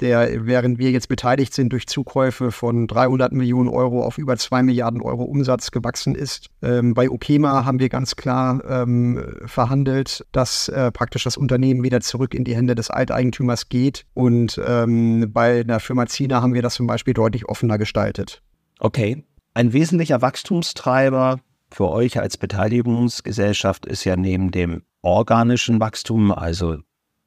der, 0.00 0.46
während 0.46 0.78
wir 0.78 0.90
jetzt 0.90 1.08
beteiligt 1.08 1.52
sind 1.54 1.72
durch 1.72 1.86
Zukäufe 1.86 2.52
von 2.52 2.86
300 2.86 3.32
Millionen 3.32 3.68
Euro 3.68 4.02
auf 4.02 4.18
über 4.18 4.36
2 4.36 4.62
Milliarden 4.62 5.02
Euro 5.02 5.24
Umsatz 5.24 5.70
gewachsen 5.70 6.14
ist. 6.14 6.48
Ähm, 6.62 6.94
bei 6.94 7.10
Okema 7.10 7.64
haben 7.64 7.80
wir 7.80 7.88
ganz 7.88 8.16
klar 8.16 8.62
ähm, 8.66 9.22
verhandelt, 9.44 10.24
dass 10.32 10.68
äh, 10.68 10.90
praktisch 10.90 11.24
das 11.24 11.36
Unternehmen 11.36 11.82
wieder 11.82 12.00
zurück 12.00 12.34
in 12.34 12.44
die 12.44 12.56
Hände 12.56 12.74
des 12.74 12.90
Alteigentümers 12.90 13.68
geht. 13.68 14.06
Und 14.14 14.60
ähm, 14.66 15.30
bei 15.32 15.64
der 15.64 15.80
Firma 15.80 16.06
Zina 16.06 16.40
haben 16.42 16.54
wir 16.54 16.62
das 16.62 16.74
zum 16.74 16.86
Beispiel 16.86 17.14
deutlich 17.14 17.48
offener 17.48 17.78
gestaltet. 17.78 18.42
Okay. 18.78 19.24
Ein 19.52 19.72
wesentlicher 19.72 20.22
Wachstumstreiber 20.22 21.40
für 21.72 21.90
euch 21.90 22.20
als 22.20 22.36
Beteiligungsgesellschaft 22.36 23.84
ist 23.84 24.04
ja 24.04 24.16
neben 24.16 24.50
dem 24.50 24.82
organischen 25.02 25.80
Wachstum, 25.80 26.30
also 26.30 26.78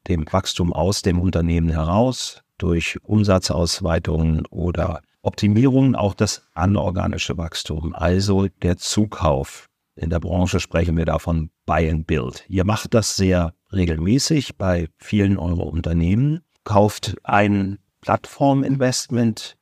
dem 0.08 0.24
Wachstum 0.30 0.72
aus 0.72 1.02
dem 1.02 1.20
Unternehmen 1.20 1.68
heraus, 1.68 2.42
durch 2.58 2.98
Umsatzausweitungen 3.02 4.46
oder 4.46 5.02
Optimierungen 5.22 5.96
auch 5.96 6.14
das 6.14 6.46
anorganische 6.54 7.36
Wachstum, 7.38 7.94
also 7.94 8.48
der 8.62 8.76
Zukauf. 8.76 9.68
In 9.96 10.10
der 10.10 10.20
Branche 10.20 10.60
sprechen 10.60 10.96
wir 10.96 11.04
davon 11.04 11.50
Buy 11.66 11.90
and 11.90 12.06
Build. 12.06 12.44
Ihr 12.48 12.64
macht 12.64 12.94
das 12.94 13.16
sehr 13.16 13.54
regelmäßig 13.72 14.56
bei 14.56 14.88
vielen 14.98 15.38
eurer 15.38 15.66
Unternehmen, 15.66 16.42
kauft 16.64 17.16
ein 17.22 17.78
Plattforminvestment 18.00 19.56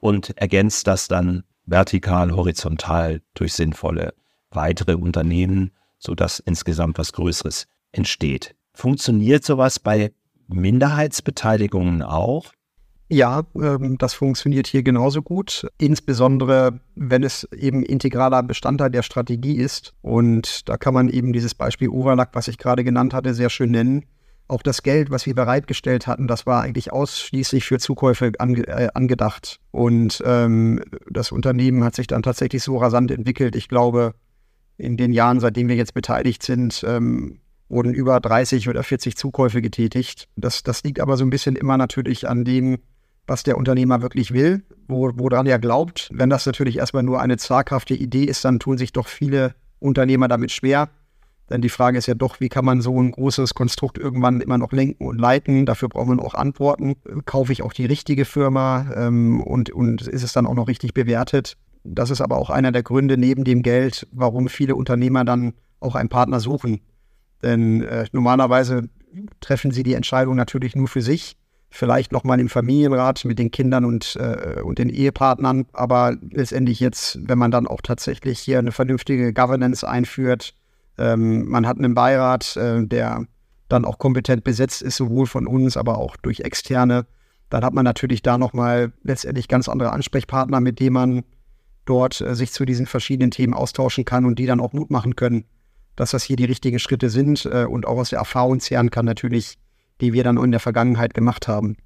und 0.00 0.36
ergänzt 0.36 0.86
das 0.86 1.08
dann 1.08 1.44
vertikal, 1.66 2.32
horizontal 2.32 3.20
durch 3.34 3.54
sinnvolle 3.54 4.14
weitere 4.50 4.94
Unternehmen, 4.94 5.72
sodass 5.98 6.40
insgesamt 6.40 6.98
was 6.98 7.12
Größeres 7.12 7.66
entsteht. 7.92 8.54
Funktioniert 8.80 9.44
sowas 9.44 9.78
bei 9.78 10.10
Minderheitsbeteiligungen 10.48 12.00
auch? 12.00 12.46
Ja, 13.10 13.42
ähm, 13.54 13.98
das 13.98 14.14
funktioniert 14.14 14.66
hier 14.68 14.82
genauso 14.82 15.20
gut. 15.20 15.66
Insbesondere, 15.76 16.80
wenn 16.94 17.22
es 17.22 17.46
eben 17.52 17.82
integraler 17.82 18.42
Bestandteil 18.42 18.88
der 18.88 19.02
Strategie 19.02 19.56
ist. 19.56 19.92
Und 20.00 20.66
da 20.66 20.78
kann 20.78 20.94
man 20.94 21.10
eben 21.10 21.34
dieses 21.34 21.54
Beispiel 21.54 21.90
Overlack, 21.90 22.30
was 22.32 22.48
ich 22.48 22.56
gerade 22.56 22.82
genannt 22.82 23.12
hatte, 23.12 23.34
sehr 23.34 23.50
schön 23.50 23.70
nennen. 23.70 24.06
Auch 24.48 24.62
das 24.62 24.82
Geld, 24.82 25.10
was 25.10 25.26
wir 25.26 25.34
bereitgestellt 25.34 26.06
hatten, 26.06 26.26
das 26.26 26.46
war 26.46 26.62
eigentlich 26.62 26.90
ausschließlich 26.90 27.66
für 27.66 27.78
Zukäufe 27.78 28.32
ange 28.38 28.66
äh, 28.66 28.88
angedacht. 28.94 29.60
Und 29.72 30.22
ähm, 30.24 30.82
das 31.10 31.32
Unternehmen 31.32 31.84
hat 31.84 31.96
sich 31.96 32.06
dann 32.06 32.22
tatsächlich 32.22 32.62
so 32.62 32.78
rasant 32.78 33.10
entwickelt. 33.10 33.56
Ich 33.56 33.68
glaube, 33.68 34.14
in 34.78 34.96
den 34.96 35.12
Jahren, 35.12 35.38
seitdem 35.38 35.68
wir 35.68 35.76
jetzt 35.76 35.92
beteiligt 35.92 36.42
sind, 36.42 36.82
ähm, 36.88 37.40
wurden 37.70 37.94
über 37.94 38.20
30 38.20 38.68
oder 38.68 38.82
40 38.82 39.16
Zukäufe 39.16 39.62
getätigt. 39.62 40.28
Das, 40.36 40.62
das 40.62 40.82
liegt 40.82 41.00
aber 41.00 41.16
so 41.16 41.24
ein 41.24 41.30
bisschen 41.30 41.56
immer 41.56 41.76
natürlich 41.76 42.28
an 42.28 42.44
dem, 42.44 42.78
was 43.26 43.44
der 43.44 43.56
Unternehmer 43.56 44.02
wirklich 44.02 44.32
will, 44.32 44.64
wo, 44.88 45.10
woran 45.14 45.46
er 45.46 45.58
glaubt. 45.58 46.10
Wenn 46.12 46.30
das 46.30 46.46
natürlich 46.46 46.78
erstmal 46.78 47.04
nur 47.04 47.20
eine 47.20 47.36
zaghafte 47.36 47.94
Idee 47.94 48.24
ist, 48.24 48.44
dann 48.44 48.58
tun 48.58 48.76
sich 48.76 48.92
doch 48.92 49.06
viele 49.06 49.54
Unternehmer 49.78 50.28
damit 50.28 50.50
schwer. 50.50 50.90
Denn 51.48 51.62
die 51.62 51.68
Frage 51.68 51.98
ist 51.98 52.06
ja 52.06 52.14
doch, 52.14 52.40
wie 52.40 52.48
kann 52.48 52.64
man 52.64 52.80
so 52.80 53.00
ein 53.00 53.10
großes 53.10 53.54
Konstrukt 53.54 53.98
irgendwann 53.98 54.40
immer 54.40 54.58
noch 54.58 54.72
lenken 54.72 55.06
und 55.06 55.20
leiten? 55.20 55.66
Dafür 55.66 55.88
braucht 55.88 56.06
man 56.06 56.20
auch 56.20 56.34
Antworten. 56.34 56.94
Kaufe 57.24 57.52
ich 57.52 57.62
auch 57.62 57.72
die 57.72 57.86
richtige 57.86 58.24
Firma 58.24 58.86
ähm, 58.94 59.40
und, 59.42 59.70
und 59.70 60.06
ist 60.06 60.22
es 60.22 60.32
dann 60.32 60.46
auch 60.46 60.54
noch 60.54 60.68
richtig 60.68 60.94
bewertet? 60.94 61.56
Das 61.82 62.10
ist 62.10 62.20
aber 62.20 62.36
auch 62.36 62.50
einer 62.50 62.72
der 62.72 62.82
Gründe 62.82 63.16
neben 63.16 63.44
dem 63.44 63.62
Geld, 63.62 64.06
warum 64.12 64.48
viele 64.48 64.76
Unternehmer 64.76 65.24
dann 65.24 65.54
auch 65.80 65.94
einen 65.94 66.08
Partner 66.08 66.38
suchen. 66.38 66.80
Denn 67.42 67.82
äh, 67.82 68.06
normalerweise 68.12 68.88
treffen 69.40 69.70
sie 69.70 69.82
die 69.82 69.94
Entscheidung 69.94 70.36
natürlich 70.36 70.76
nur 70.76 70.88
für 70.88 71.02
sich. 71.02 71.36
Vielleicht 71.72 72.10
nochmal 72.10 72.40
im 72.40 72.48
Familienrat 72.48 73.24
mit 73.24 73.38
den 73.38 73.50
Kindern 73.50 73.84
und, 73.84 74.16
äh, 74.16 74.60
und 74.60 74.78
den 74.78 74.88
Ehepartnern. 74.88 75.66
Aber 75.72 76.16
letztendlich 76.30 76.80
jetzt, 76.80 77.18
wenn 77.22 77.38
man 77.38 77.50
dann 77.50 77.68
auch 77.68 77.80
tatsächlich 77.80 78.40
hier 78.40 78.58
eine 78.58 78.72
vernünftige 78.72 79.32
Governance 79.32 79.88
einführt, 79.88 80.54
ähm, 80.98 81.48
man 81.48 81.66
hat 81.66 81.78
einen 81.78 81.94
Beirat, 81.94 82.56
äh, 82.56 82.84
der 82.84 83.24
dann 83.68 83.84
auch 83.84 83.98
kompetent 83.98 84.42
besetzt 84.42 84.82
ist, 84.82 84.96
sowohl 84.96 85.26
von 85.26 85.46
uns, 85.46 85.76
aber 85.76 85.98
auch 85.98 86.16
durch 86.16 86.40
Externe. 86.40 87.06
Dann 87.50 87.64
hat 87.64 87.72
man 87.72 87.84
natürlich 87.84 88.22
da 88.22 88.36
nochmal 88.36 88.92
letztendlich 89.02 89.48
ganz 89.48 89.68
andere 89.68 89.92
Ansprechpartner, 89.92 90.60
mit 90.60 90.80
denen 90.80 90.94
man 90.94 91.24
dort 91.84 92.20
äh, 92.20 92.34
sich 92.34 92.52
zu 92.52 92.64
diesen 92.64 92.86
verschiedenen 92.86 93.30
Themen 93.30 93.54
austauschen 93.54 94.04
kann 94.04 94.24
und 94.24 94.38
die 94.38 94.46
dann 94.46 94.60
auch 94.60 94.72
Mut 94.72 94.90
machen 94.90 95.16
können, 95.16 95.44
dass 96.00 96.12
das 96.12 96.24
hier 96.24 96.36
die 96.36 96.46
richtigen 96.46 96.78
Schritte 96.78 97.10
sind 97.10 97.44
äh, 97.44 97.66
und 97.66 97.86
auch 97.86 97.98
aus 97.98 98.08
der 98.08 98.20
Erfahrung 98.20 98.58
zehren 98.58 98.90
kann, 98.90 99.04
natürlich, 99.04 99.56
die 100.00 100.14
wir 100.14 100.24
dann 100.24 100.38
in 100.38 100.50
der 100.50 100.58
Vergangenheit 100.58 101.12
gemacht 101.12 101.46
haben. 101.46 101.76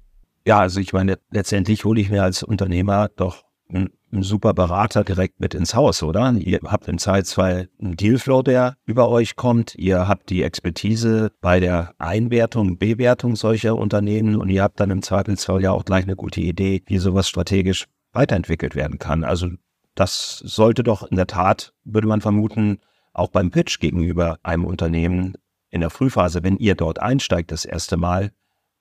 Ja, 0.47 0.59
also 0.59 0.79
ich 0.79 0.93
meine, 0.93 1.17
letztendlich 1.31 1.83
hole 1.83 1.99
ich 1.99 2.09
mir 2.09 2.23
als 2.23 2.41
Unternehmer 2.41 3.09
doch 3.17 3.43
einen, 3.67 3.89
einen 4.13 4.23
super 4.23 4.53
Berater 4.53 5.03
direkt 5.03 5.41
mit 5.41 5.53
ins 5.53 5.75
Haus, 5.75 6.01
oder? 6.01 6.31
Ihr 6.31 6.59
habt 6.63 6.87
im 6.87 6.97
Zweifelsfall 6.97 7.67
einen 7.81 7.97
Dealflow, 7.97 8.41
der 8.41 8.77
über 8.85 9.09
euch 9.09 9.35
kommt. 9.35 9.75
Ihr 9.75 10.07
habt 10.07 10.29
die 10.29 10.43
Expertise 10.43 11.33
bei 11.41 11.59
der 11.59 11.93
Einwertung, 11.97 12.77
Bewertung 12.77 13.35
solcher 13.35 13.75
Unternehmen 13.75 14.37
und 14.37 14.47
ihr 14.47 14.63
habt 14.63 14.79
dann 14.79 14.91
im 14.91 15.01
Zweifelsfall 15.01 15.61
ja 15.61 15.71
auch 15.71 15.83
gleich 15.83 16.05
eine 16.05 16.15
gute 16.15 16.39
Idee, 16.39 16.83
wie 16.85 16.99
sowas 16.99 17.27
strategisch 17.27 17.87
weiterentwickelt 18.13 18.75
werden 18.75 18.97
kann. 18.97 19.25
Also 19.25 19.49
das 19.93 20.37
sollte 20.37 20.83
doch 20.83 21.03
in 21.03 21.17
der 21.17 21.27
Tat, 21.27 21.73
würde 21.83 22.07
man 22.07 22.21
vermuten, 22.21 22.79
auch 23.15 23.29
beim 23.29 23.51
Pitch 23.51 23.79
gegenüber 23.79 24.37
einem 24.43 24.65
Unternehmen 24.65 25.35
in 25.69 25.81
der 25.81 25.89
Frühphase, 25.89 26.43
wenn 26.43 26.57
ihr 26.57 26.75
dort 26.75 27.01
einsteigt, 27.01 27.51
das 27.51 27.65
erste 27.65 27.97
Mal 27.97 28.31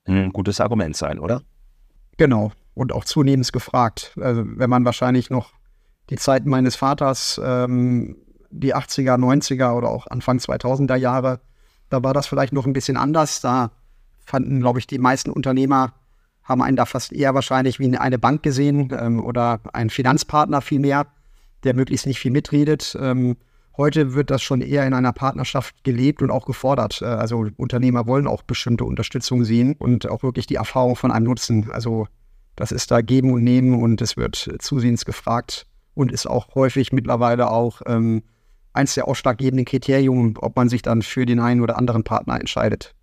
ein 0.07 0.33
gutes 0.33 0.61
Argument 0.61 0.97
sein, 0.97 1.19
oder? 1.19 1.43
Genau 2.19 2.53
und 2.75 2.93
auch 2.93 3.05
zunehmend 3.05 3.53
gefragt. 3.53 4.13
Also 4.21 4.43
wenn 4.45 4.71
man 4.71 4.85
wahrscheinlich 4.85 5.31
noch 5.31 5.53
die 6.11 6.17
Zeiten 6.17 6.51
meines 6.51 6.77
Vaters, 6.77 7.41
ähm, 7.43 8.17
die 8.51 8.75
80er, 8.75 9.17
90er 9.17 9.75
oder 9.75 9.89
auch 9.89 10.07
Anfang 10.09 10.39
2000er 10.39 10.97
Jahre, 10.97 11.41
da 11.89 12.03
war 12.03 12.13
das 12.13 12.27
vielleicht 12.27 12.53
noch 12.53 12.67
ein 12.67 12.73
bisschen 12.73 12.97
anders. 12.97 13.41
Da 13.41 13.71
fanden, 14.25 14.61
glaube 14.61 14.79
ich, 14.79 14.87
die 14.87 14.99
meisten 14.99 15.31
Unternehmer 15.31 15.95
haben 16.43 16.63
einen 16.63 16.77
da 16.77 16.85
fast 16.85 17.13
eher 17.13 17.35
wahrscheinlich 17.35 17.79
wie 17.79 17.97
eine 17.97 18.19
Bank 18.19 18.43
gesehen 18.43 18.93
ähm, 18.99 19.25
oder 19.25 19.61
einen 19.73 19.91
Finanzpartner 19.91 20.61
vielmehr, 20.61 21.07
der 21.63 21.75
möglichst 21.75 22.07
nicht 22.07 22.19
viel 22.19 22.33
mitredet. 22.33 22.97
Ähm, 23.01 23.37
heute 23.77 24.15
wird 24.15 24.31
das 24.31 24.43
schon 24.43 24.61
eher 24.61 24.87
in 24.87 24.95
einer 24.95 25.13
Partnerschaft 25.13 25.85
gelebt 25.85 26.23
und 26.23 26.31
auch 26.31 26.47
gefordert. 26.47 27.03
Äh, 27.03 27.07
also 27.07 27.47
Unternehmer 27.57 28.07
wollen 28.07 28.27
auch 28.27 28.43
bestimmte 28.43 28.85
Unterstützung 28.85 29.45
sehen 29.45 29.75
und 29.79 30.09
auch 30.09 30.23
wirklich 30.23 30.47
die 30.47 30.57
Erfahrung 30.57 30.97
von 30.97 31.11
einem 31.11 31.27
nutzen. 31.27 31.71
Also 31.71 32.07
das 32.57 32.73
ist 32.73 32.91
da 32.91 33.01
Geben 33.01 33.33
und 33.33 33.43
Nehmen 33.43 33.83
und 33.83 34.01
es 34.01 34.17
wird 34.17 34.57
zusehends 34.61 35.05
gefragt 35.05 35.67
und 35.95 36.13
ist 36.13 36.27
auch 36.27 36.55
häufig 36.55 36.93
mittlerweile 36.93 37.51
auch 37.51 37.83
ähm, 37.87 38.23
eins 38.73 38.95
der 38.95 39.09
ausschlaggebenden 39.09 39.65
Kriterien, 39.65 40.37
ob 40.39 40.57
man 40.57 40.69
sich 40.69 40.83
dann 40.83 41.03
für 41.03 41.27
den 41.27 41.41
einen 41.41 41.61
oder 41.61 41.79
anderen 41.79 42.05
Partner 42.05 42.39
entscheidet. 42.39 42.95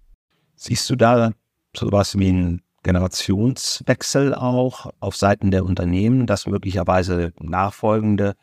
Siehst 0.56 0.90
du 0.90 0.96
da 0.96 1.32
sowas 1.76 2.18
wie 2.18 2.30
einen 2.30 2.62
Generationswechsel 2.84 4.34
auch 4.34 4.92
auf 5.00 5.16
Seiten 5.16 5.52
der 5.52 5.66
Unternehmen, 5.66 6.28
dass 6.28 6.48
möglicherweise 6.48 7.34
nachfolgende 7.40 8.36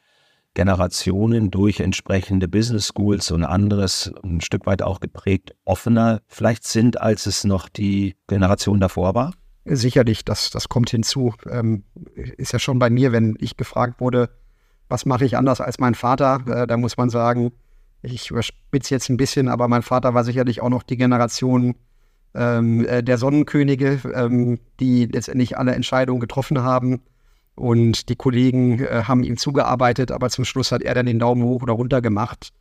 Generationen 0.59 1.53
durch 1.53 1.79
entsprechende 1.79 2.49
Business 2.49 2.89
Schools 2.89 3.31
und 3.31 3.45
anderes 3.45 4.11
ein 4.25 4.41
Stück 4.41 4.67
weit 4.67 4.83
auch 4.83 4.99
geprägt 4.99 5.55
offener 5.65 6.21
vielleicht 6.27 6.67
sind, 6.67 7.01
als 7.01 7.27
es 7.27 7.45
noch 7.45 7.69
die 7.69 8.17
Generation 8.27 8.81
davor 8.81 9.15
war? 9.15 9.35
Sicherlich, 9.65 10.25
das, 10.25 10.51
das 10.51 10.69
kommt 10.69 10.91
hinzu. 10.91 11.33
Ähm, 11.49 11.85
ist 12.37 12.53
ja 12.53 12.59
schon 12.59 12.81
bei 12.81 12.91
mir, 12.91 13.13
wenn 13.13 13.37
ich 13.39 13.57
gefragt 13.57 14.01
wurde, 14.01 14.31
was 14.89 15.07
mache 15.07 15.25
ich 15.25 15.37
anders 15.37 15.61
als 15.61 15.79
mein 15.79 15.95
Vater, 15.95 16.41
äh, 16.49 16.67
da 16.67 16.77
muss 16.77 16.97
man 16.97 17.09
sagen, 17.09 17.53
ich 18.03 18.31
überspitze 18.31 18.93
jetzt 18.93 19.11
ein 19.11 19.17
bisschen, 19.17 19.47
aber 19.49 19.69
mein 19.69 19.83
Vater 19.83 20.13
war 20.13 20.25
sicherlich 20.25 20.61
auch 20.61 20.71
noch 20.71 20.83
die 20.83 20.97
Generation 20.97 21.77
ähm, 22.35 22.85
äh, 22.85 23.05
der 23.05 23.17
Sonnenkönige, 23.17 24.01
ähm, 24.13 24.59
die 24.81 25.07
letztendlich 25.07 25.57
alle 25.57 25.77
Entscheidungen 25.77 26.19
getroffen 26.19 26.63
haben. 26.65 27.01
Und 27.59 28.09
die 28.09 28.15
Kollegen 28.15 28.79
äh, 28.79 29.03
haben 29.09 29.25
ihm 29.25 29.37
zugearbeitet, 29.37 30.13
aber 30.13 30.31
zum 30.31 30.45
Schluss 30.45 30.71
hat 30.71 30.83
er 30.83 30.95
dann 30.95 31.07
den 31.07 31.19
Daumen 31.19 31.43
hoch 31.43 31.61
oder 31.63 31.73
runter 31.73 32.01
gemacht. 32.01 32.53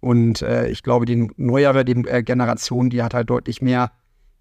Und 0.00 0.42
äh, 0.42 0.68
ich 0.68 0.82
glaube, 0.82 1.06
die 1.06 1.30
neuere 1.36 1.84
die, 1.84 1.92
äh, 2.08 2.24
Generation, 2.24 2.90
die 2.90 3.04
hat 3.04 3.14
halt 3.14 3.30
deutlich 3.30 3.62
mehr 3.62 3.92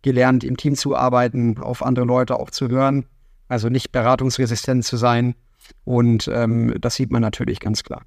gelernt, 0.01 0.43
im 0.43 0.57
Team 0.57 0.73
zu 0.73 0.95
arbeiten, 0.95 1.59
auf 1.59 1.85
andere 1.85 2.05
Leute 2.05 2.39
auch 2.39 2.49
zu 2.49 2.69
hören, 2.69 3.05
also 3.49 3.69
nicht 3.69 3.91
beratungsresistent 3.91 4.83
zu 4.83 4.97
sein. 4.97 5.35
Und 5.83 6.27
ähm, 6.33 6.73
das 6.81 6.95
sieht 6.95 7.11
man 7.11 7.21
natürlich 7.21 7.59
ganz 7.59 7.83
klar. 7.83 8.01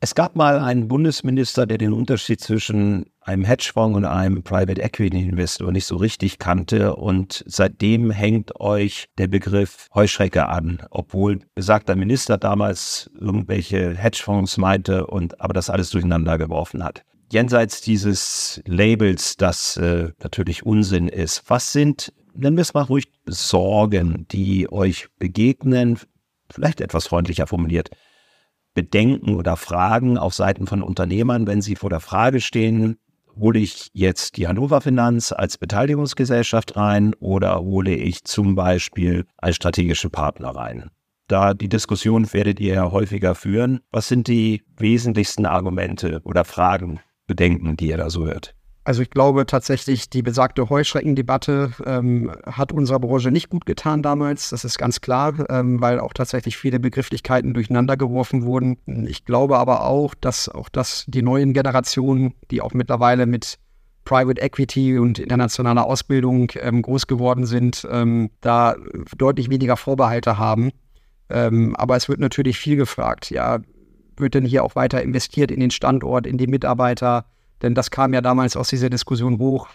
Es 0.00 0.14
gab 0.14 0.36
mal 0.36 0.60
einen 0.60 0.86
Bundesminister, 0.86 1.66
der 1.66 1.76
den 1.76 1.92
Unterschied 1.92 2.40
zwischen 2.40 3.06
einem 3.20 3.44
Hedgefonds 3.44 3.96
und 3.96 4.04
einem 4.04 4.44
Private 4.44 4.80
Equity 4.80 5.28
Investor 5.28 5.72
nicht 5.72 5.86
so 5.86 5.96
richtig 5.96 6.38
kannte. 6.38 6.94
Und 6.94 7.42
seitdem 7.48 8.12
hängt 8.12 8.60
euch 8.60 9.06
der 9.18 9.26
Begriff 9.26 9.88
Heuschrecke 9.92 10.46
an, 10.46 10.82
obwohl 10.90 11.40
besagter 11.56 11.96
Minister 11.96 12.38
damals 12.38 13.10
irgendwelche 13.18 13.96
Hedgefonds 13.96 14.56
meinte 14.56 15.08
und 15.08 15.40
aber 15.40 15.52
das 15.52 15.68
alles 15.68 15.90
durcheinander 15.90 16.38
geworfen 16.38 16.84
hat. 16.84 17.02
Jenseits 17.32 17.80
dieses 17.80 18.62
Labels, 18.66 19.36
das 19.36 19.76
äh, 19.78 20.12
natürlich 20.22 20.64
Unsinn 20.64 21.08
ist, 21.08 21.42
was 21.48 21.72
sind 21.72 22.12
nennen 22.38 22.56
wir 22.56 22.62
es 22.62 22.74
mal 22.74 22.82
ruhig, 22.82 23.06
Sorgen, 23.26 24.26
die 24.30 24.70
euch 24.70 25.08
begegnen, 25.18 25.98
vielleicht 26.50 26.80
etwas 26.80 27.06
freundlicher 27.08 27.46
formuliert, 27.46 27.90
Bedenken 28.78 29.34
oder 29.34 29.56
Fragen 29.56 30.18
auf 30.18 30.34
Seiten 30.34 30.68
von 30.68 30.82
Unternehmern, 30.82 31.48
wenn 31.48 31.60
sie 31.60 31.74
vor 31.74 31.90
der 31.90 31.98
Frage 31.98 32.40
stehen, 32.40 32.96
hole 33.36 33.58
ich 33.58 33.90
jetzt 33.92 34.36
die 34.36 34.46
Hannover 34.46 34.80
Finanz 34.80 35.32
als 35.32 35.58
Beteiligungsgesellschaft 35.58 36.76
rein 36.76 37.12
oder 37.18 37.58
hole 37.58 37.96
ich 37.96 38.22
zum 38.22 38.54
Beispiel 38.54 39.24
als 39.36 39.56
strategische 39.56 40.10
Partner 40.10 40.50
rein? 40.50 40.90
Da 41.26 41.54
die 41.54 41.68
Diskussion 41.68 42.32
werdet 42.32 42.60
ihr 42.60 42.74
ja 42.74 42.92
häufiger 42.92 43.34
führen. 43.34 43.80
Was 43.90 44.06
sind 44.06 44.28
die 44.28 44.62
wesentlichsten 44.76 45.44
Argumente 45.44 46.20
oder 46.22 46.44
Fragen, 46.44 47.00
Bedenken, 47.26 47.76
die 47.76 47.88
ihr 47.88 47.96
da 47.96 48.10
so 48.10 48.26
hört? 48.26 48.54
Also 48.88 49.02
ich 49.02 49.10
glaube 49.10 49.44
tatsächlich, 49.44 50.08
die 50.08 50.22
besagte 50.22 50.70
Heuschreckendebatte 50.70 51.72
ähm, 51.84 52.32
hat 52.46 52.72
unserer 52.72 52.98
Branche 52.98 53.30
nicht 53.30 53.50
gut 53.50 53.66
getan 53.66 54.02
damals. 54.02 54.48
Das 54.48 54.64
ist 54.64 54.78
ganz 54.78 55.02
klar, 55.02 55.34
ähm, 55.50 55.78
weil 55.82 56.00
auch 56.00 56.14
tatsächlich 56.14 56.56
viele 56.56 56.80
Begrifflichkeiten 56.80 57.52
durcheinander 57.52 57.98
geworfen 57.98 58.44
wurden. 58.44 58.78
Ich 59.06 59.26
glaube 59.26 59.58
aber 59.58 59.84
auch, 59.84 60.14
dass 60.14 60.48
auch 60.48 60.70
das 60.70 61.04
die 61.06 61.20
neuen 61.20 61.52
Generationen, 61.52 62.32
die 62.50 62.62
auch 62.62 62.72
mittlerweile 62.72 63.26
mit 63.26 63.58
Private 64.06 64.40
Equity 64.40 64.98
und 64.98 65.18
internationaler 65.18 65.84
Ausbildung 65.84 66.50
ähm, 66.54 66.80
groß 66.80 67.06
geworden 67.06 67.44
sind, 67.44 67.86
ähm, 67.90 68.30
da 68.40 68.74
deutlich 69.18 69.50
weniger 69.50 69.76
Vorbehalte 69.76 70.38
haben. 70.38 70.70
Ähm, 71.28 71.76
aber 71.76 71.96
es 71.96 72.08
wird 72.08 72.20
natürlich 72.20 72.56
viel 72.56 72.76
gefragt. 72.76 73.28
Ja, 73.28 73.58
wird 74.16 74.32
denn 74.32 74.46
hier 74.46 74.64
auch 74.64 74.76
weiter 74.76 75.02
investiert 75.02 75.50
in 75.50 75.60
den 75.60 75.70
Standort, 75.70 76.26
in 76.26 76.38
die 76.38 76.46
Mitarbeiter? 76.46 77.26
Denn 77.62 77.74
das 77.74 77.90
kam 77.90 78.14
ja 78.14 78.20
damals 78.20 78.56
aus 78.56 78.68
dieser 78.68 78.90
Diskussion 78.90 79.38
hoch. 79.38 79.68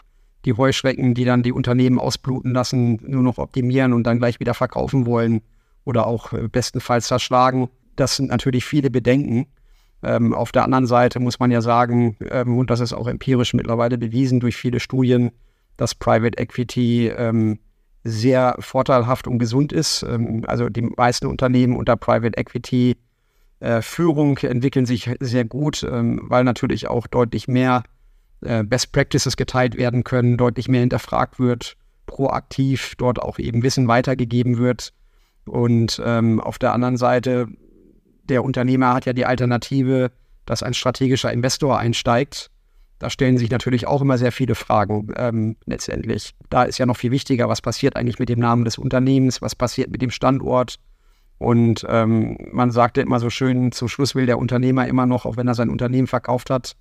Die 0.45 0.53
Heuschrecken, 0.53 1.13
die 1.13 1.25
dann 1.25 1.43
die 1.43 1.51
Unternehmen 1.51 1.99
ausbluten 1.99 2.53
lassen, 2.53 2.99
nur 3.05 3.23
noch 3.23 3.37
optimieren 3.37 3.93
und 3.93 4.03
dann 4.03 4.19
gleich 4.19 4.39
wieder 4.39 4.53
verkaufen 4.53 5.05
wollen 5.05 5.41
oder 5.85 6.07
auch 6.07 6.33
äh, 6.33 6.47
bestenfalls 6.47 7.07
zerschlagen. 7.07 7.69
Das 7.95 8.15
sind 8.15 8.29
natürlich 8.29 8.65
viele 8.65 8.89
Bedenken. 8.89 9.47
Ähm, 10.01 10.33
auf 10.33 10.51
der 10.51 10.65
anderen 10.65 10.85
Seite 10.85 11.19
muss 11.19 11.39
man 11.39 11.51
ja 11.51 11.61
sagen, 11.61 12.17
ähm, 12.29 12.57
und 12.57 12.69
das 12.69 12.81
ist 12.81 12.93
auch 12.93 13.07
empirisch 13.07 13.53
mittlerweile 13.53 13.97
bewiesen 13.97 14.39
durch 14.39 14.57
viele 14.57 14.79
Studien, 14.79 15.31
dass 15.77 15.95
Private 15.95 16.37
Equity 16.37 17.07
ähm, 17.07 17.59
sehr 18.03 18.55
vorteilhaft 18.59 19.27
und 19.27 19.39
gesund 19.39 19.71
ist. 19.71 20.03
Ähm, 20.03 20.43
also 20.45 20.67
die 20.67 20.81
meisten 20.81 21.27
Unternehmen 21.27 21.77
unter 21.77 21.95
Private 21.95 22.37
Equity 22.37 22.97
äh, 23.63 23.81
Führung 23.81 24.37
entwickeln 24.39 24.85
sich 24.85 25.09
sehr 25.21 25.45
gut, 25.45 25.83
ähm, 25.83 26.19
weil 26.23 26.43
natürlich 26.43 26.87
auch 26.89 27.07
deutlich 27.07 27.47
mehr 27.47 27.83
äh, 28.41 28.63
Best 28.63 28.91
Practices 28.91 29.37
geteilt 29.37 29.77
werden 29.77 30.03
können, 30.03 30.35
deutlich 30.35 30.67
mehr 30.67 30.81
hinterfragt 30.81 31.39
wird, 31.39 31.77
proaktiv 32.05 32.95
dort 32.97 33.21
auch 33.21 33.39
eben 33.39 33.63
Wissen 33.63 33.87
weitergegeben 33.87 34.57
wird. 34.57 34.91
Und 35.45 36.01
ähm, 36.03 36.41
auf 36.41 36.59
der 36.59 36.73
anderen 36.73 36.97
Seite, 36.97 37.47
der 38.25 38.43
Unternehmer 38.43 38.93
hat 38.93 39.05
ja 39.05 39.13
die 39.13 39.25
Alternative, 39.25 40.11
dass 40.45 40.61
ein 40.61 40.73
strategischer 40.73 41.31
Investor 41.31 41.79
einsteigt. 41.79 42.49
Da 42.99 43.09
stellen 43.09 43.37
sich 43.37 43.49
natürlich 43.49 43.87
auch 43.87 44.01
immer 44.01 44.17
sehr 44.17 44.33
viele 44.33 44.55
Fragen 44.55 45.07
ähm, 45.15 45.55
letztendlich. 45.65 46.33
Da 46.49 46.63
ist 46.63 46.79
ja 46.79 46.85
noch 46.85 46.97
viel 46.97 47.11
wichtiger, 47.11 47.47
was 47.47 47.61
passiert 47.61 47.95
eigentlich 47.95 48.19
mit 48.19 48.27
dem 48.27 48.39
Namen 48.39 48.65
des 48.65 48.77
Unternehmens, 48.77 49.41
was 49.41 49.55
passiert 49.55 49.89
mit 49.89 50.01
dem 50.01 50.11
Standort, 50.11 50.79
und 51.43 51.85
ähm, 51.89 52.37
man 52.51 52.71
sagte 52.71 53.01
immer 53.01 53.19
so 53.19 53.29
schön, 53.29 53.71
zum 53.71 53.87
Schluss 53.87 54.15
will 54.15 54.25
der 54.25 54.37
Unternehmer 54.37 54.87
immer 54.87 55.05
noch, 55.05 55.25
auch 55.25 55.37
wenn 55.37 55.47
er 55.47 55.55
sein 55.55 55.69
Unternehmen 55.69 56.07
verkauft 56.07 56.49
hat, 56.49 56.75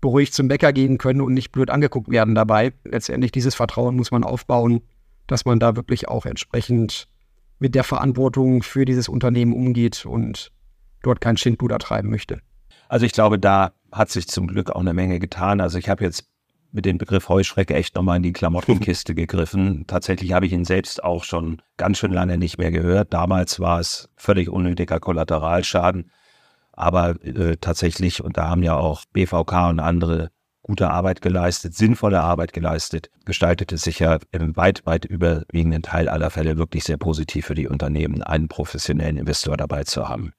beruhigt 0.00 0.34
zum 0.34 0.48
Bäcker 0.48 0.72
gehen 0.72 0.98
können 0.98 1.20
und 1.20 1.34
nicht 1.34 1.52
blöd 1.52 1.70
angeguckt 1.70 2.10
werden 2.10 2.34
dabei. 2.34 2.72
Letztendlich 2.84 3.32
dieses 3.32 3.54
Vertrauen 3.54 3.96
muss 3.96 4.10
man 4.10 4.24
aufbauen, 4.24 4.82
dass 5.26 5.44
man 5.44 5.58
da 5.58 5.76
wirklich 5.76 6.08
auch 6.08 6.26
entsprechend 6.26 7.08
mit 7.58 7.74
der 7.74 7.84
Verantwortung 7.84 8.62
für 8.62 8.84
dieses 8.84 9.08
Unternehmen 9.08 9.52
umgeht 9.52 10.04
und 10.06 10.52
dort 11.02 11.20
kein 11.20 11.36
Schindluder 11.36 11.78
treiben 11.78 12.10
möchte. 12.10 12.40
Also 12.88 13.06
ich 13.06 13.12
glaube, 13.12 13.38
da 13.38 13.72
hat 13.90 14.10
sich 14.10 14.28
zum 14.28 14.46
Glück 14.46 14.70
auch 14.70 14.80
eine 14.80 14.94
Menge 14.94 15.18
getan. 15.18 15.60
Also 15.60 15.78
ich 15.78 15.88
habe 15.88 16.04
jetzt 16.04 16.26
mit 16.76 16.84
dem 16.84 16.98
Begriff 16.98 17.28
Heuschrecke 17.28 17.74
echt 17.74 17.96
nochmal 17.96 18.18
in 18.18 18.22
die 18.22 18.32
Klamottenkiste 18.32 19.14
gegriffen. 19.16 19.86
Tatsächlich 19.86 20.32
habe 20.32 20.46
ich 20.46 20.52
ihn 20.52 20.64
selbst 20.64 21.02
auch 21.02 21.24
schon 21.24 21.60
ganz 21.76 21.98
schön 21.98 22.12
lange 22.12 22.38
nicht 22.38 22.58
mehr 22.58 22.70
gehört. 22.70 23.12
Damals 23.12 23.58
war 23.58 23.80
es 23.80 24.08
völlig 24.14 24.48
unnötiger 24.48 25.00
Kollateralschaden. 25.00 26.12
Aber 26.72 27.20
äh, 27.24 27.56
tatsächlich, 27.56 28.22
und 28.22 28.36
da 28.36 28.48
haben 28.48 28.62
ja 28.62 28.76
auch 28.76 29.04
BVK 29.12 29.70
und 29.70 29.80
andere 29.80 30.30
gute 30.62 30.90
Arbeit 30.90 31.22
geleistet, 31.22 31.74
sinnvolle 31.74 32.20
Arbeit 32.20 32.52
geleistet, 32.52 33.08
gestaltet 33.24 33.72
es 33.72 33.82
sich 33.82 34.00
ja 34.00 34.18
im 34.32 34.56
weit, 34.56 34.84
weit 34.84 35.04
überwiegenden 35.04 35.82
Teil 35.82 36.08
aller 36.08 36.28
Fälle 36.28 36.58
wirklich 36.58 36.84
sehr 36.84 36.98
positiv 36.98 37.46
für 37.46 37.54
die 37.54 37.68
Unternehmen, 37.68 38.22
einen 38.22 38.48
professionellen 38.48 39.16
Investor 39.16 39.56
dabei 39.56 39.84
zu 39.84 40.08
haben. 40.08 40.32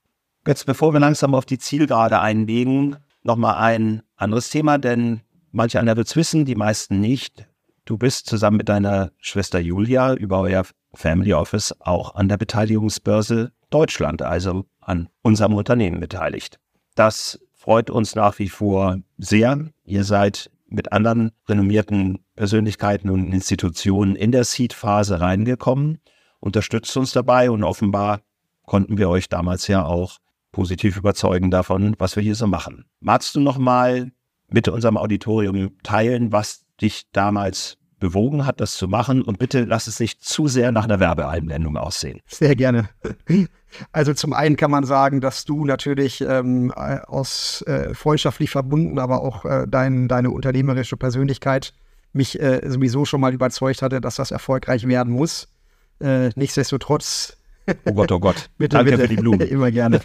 Jetzt, 0.46 0.66
bevor 0.66 0.94
wir 0.94 1.00
langsam 1.00 1.34
auf 1.34 1.46
die 1.46 1.58
Zielgerade 1.58 2.20
einlegen, 2.20 2.98
nochmal 3.24 3.56
ein 3.56 4.04
anderes 4.18 4.50
Thema, 4.50 4.78
denn 4.78 5.22
Manche 5.52 5.80
einer 5.80 5.96
wird 5.98 6.08
es 6.08 6.16
wissen, 6.16 6.46
die 6.46 6.56
meisten 6.56 7.00
nicht. 7.00 7.48
Du 7.86 7.98
bist 7.98 8.28
zusammen 8.28 8.58
mit 8.58 8.70
deiner 8.70 9.12
Schwester 9.20 9.60
Julia 9.60 10.14
über 10.14 10.42
euer 10.42 10.66
Family 10.94 11.34
Office 11.34 11.74
auch 11.80 12.16
an 12.16 12.28
der 12.28 12.38
Beteiligungsbörse 12.38 13.52
Deutschland, 13.70 14.22
also 14.22 14.66
an 14.82 15.10
unserem 15.22 15.54
Unternehmen 15.54 16.00
beteiligt. 16.00 16.60
Das 16.96 17.40
freut 17.54 17.90
uns 17.90 18.16
nach 18.16 18.40
wie 18.40 18.50
vor 18.50 19.00
sehr. 19.18 19.70
Ihr 19.86 20.04
seid 20.04 20.50
mit 20.70 20.92
anderen 20.92 21.32
renommierten 21.48 22.20
Persönlichkeiten 22.36 23.10
und 23.10 23.32
Institutionen 23.32 24.16
in 24.16 24.32
der 24.32 24.44
Seed-Phase 24.44 25.22
reingekommen, 25.22 26.00
unterstützt 26.40 26.96
uns 26.98 27.12
dabei 27.12 27.50
und 27.52 27.64
offenbar 27.64 28.22
konnten 28.66 28.98
wir 28.98 29.10
euch 29.10 29.30
damals 29.30 29.68
ja 29.68 29.86
auch 29.86 30.18
positiv 30.52 30.98
überzeugen 30.98 31.52
davon, 31.52 31.96
was 32.00 32.16
wir 32.16 32.24
hier 32.24 32.36
so 32.36 32.48
machen. 32.48 32.86
Magst 33.00 33.36
du 33.36 33.40
noch 33.40 33.58
mal 33.58 34.12
mit 34.50 34.68
unserem 34.68 34.98
Auditorium 34.98 35.72
teilen, 35.84 36.32
was 36.32 36.66
dich 36.82 37.08
damals 37.12 37.78
bewogen 38.00 38.46
hat, 38.46 38.62
das 38.62 38.74
zu 38.74 38.88
machen. 38.88 39.22
Und 39.22 39.40
bitte 39.40 39.64
lass 39.64 39.88
es 39.88 40.00
nicht 40.00 40.24
zu 40.24 40.48
sehr 40.48 40.72
nach 40.72 40.86
einer 40.86 41.00
Werbeeinblendung 41.00 41.78
aussehen. 41.78 42.22
Sehr 42.28 42.56
gerne. 42.56 42.90
Also 43.92 44.14
zum 44.14 44.34
einen 44.34 44.56
kann 44.56 44.72
man 44.72 44.84
sagen, 44.86 45.20
dass 45.20 45.46
du 45.46 45.66
natürlich 45.66 46.22
ähm, 46.22 46.72
aus 46.72 47.64
äh, 47.64 47.94
freundschaftlich 47.94 48.52
verbunden, 48.52 49.00
aber 49.00 49.22
auch 49.22 49.46
äh, 49.46 49.66
dein, 49.68 50.08
deine 50.08 50.30
unternehmerische 50.30 50.98
Persönlichkeit 50.98 51.74
mich 52.14 52.40
äh, 52.40 52.62
sowieso 52.70 53.06
schon 53.06 53.22
mal 53.22 53.34
überzeugt 53.34 53.82
hatte, 53.82 54.00
dass 54.00 54.16
das 54.16 54.32
erfolgreich 54.32 54.88
werden 54.88 55.14
muss. 55.14 55.50
Äh, 56.00 56.30
nichtsdestotrotz. 56.36 57.38
Oh 57.86 57.94
Gott, 57.94 58.12
oh 58.12 58.20
Gott. 58.20 58.50
bitte, 58.58 58.78
Danke 58.78 58.92
bitte. 58.92 59.04
für 59.04 59.10
die 59.10 59.18
Blumen. 59.18 59.42
Immer 59.48 59.72
gerne 59.72 60.02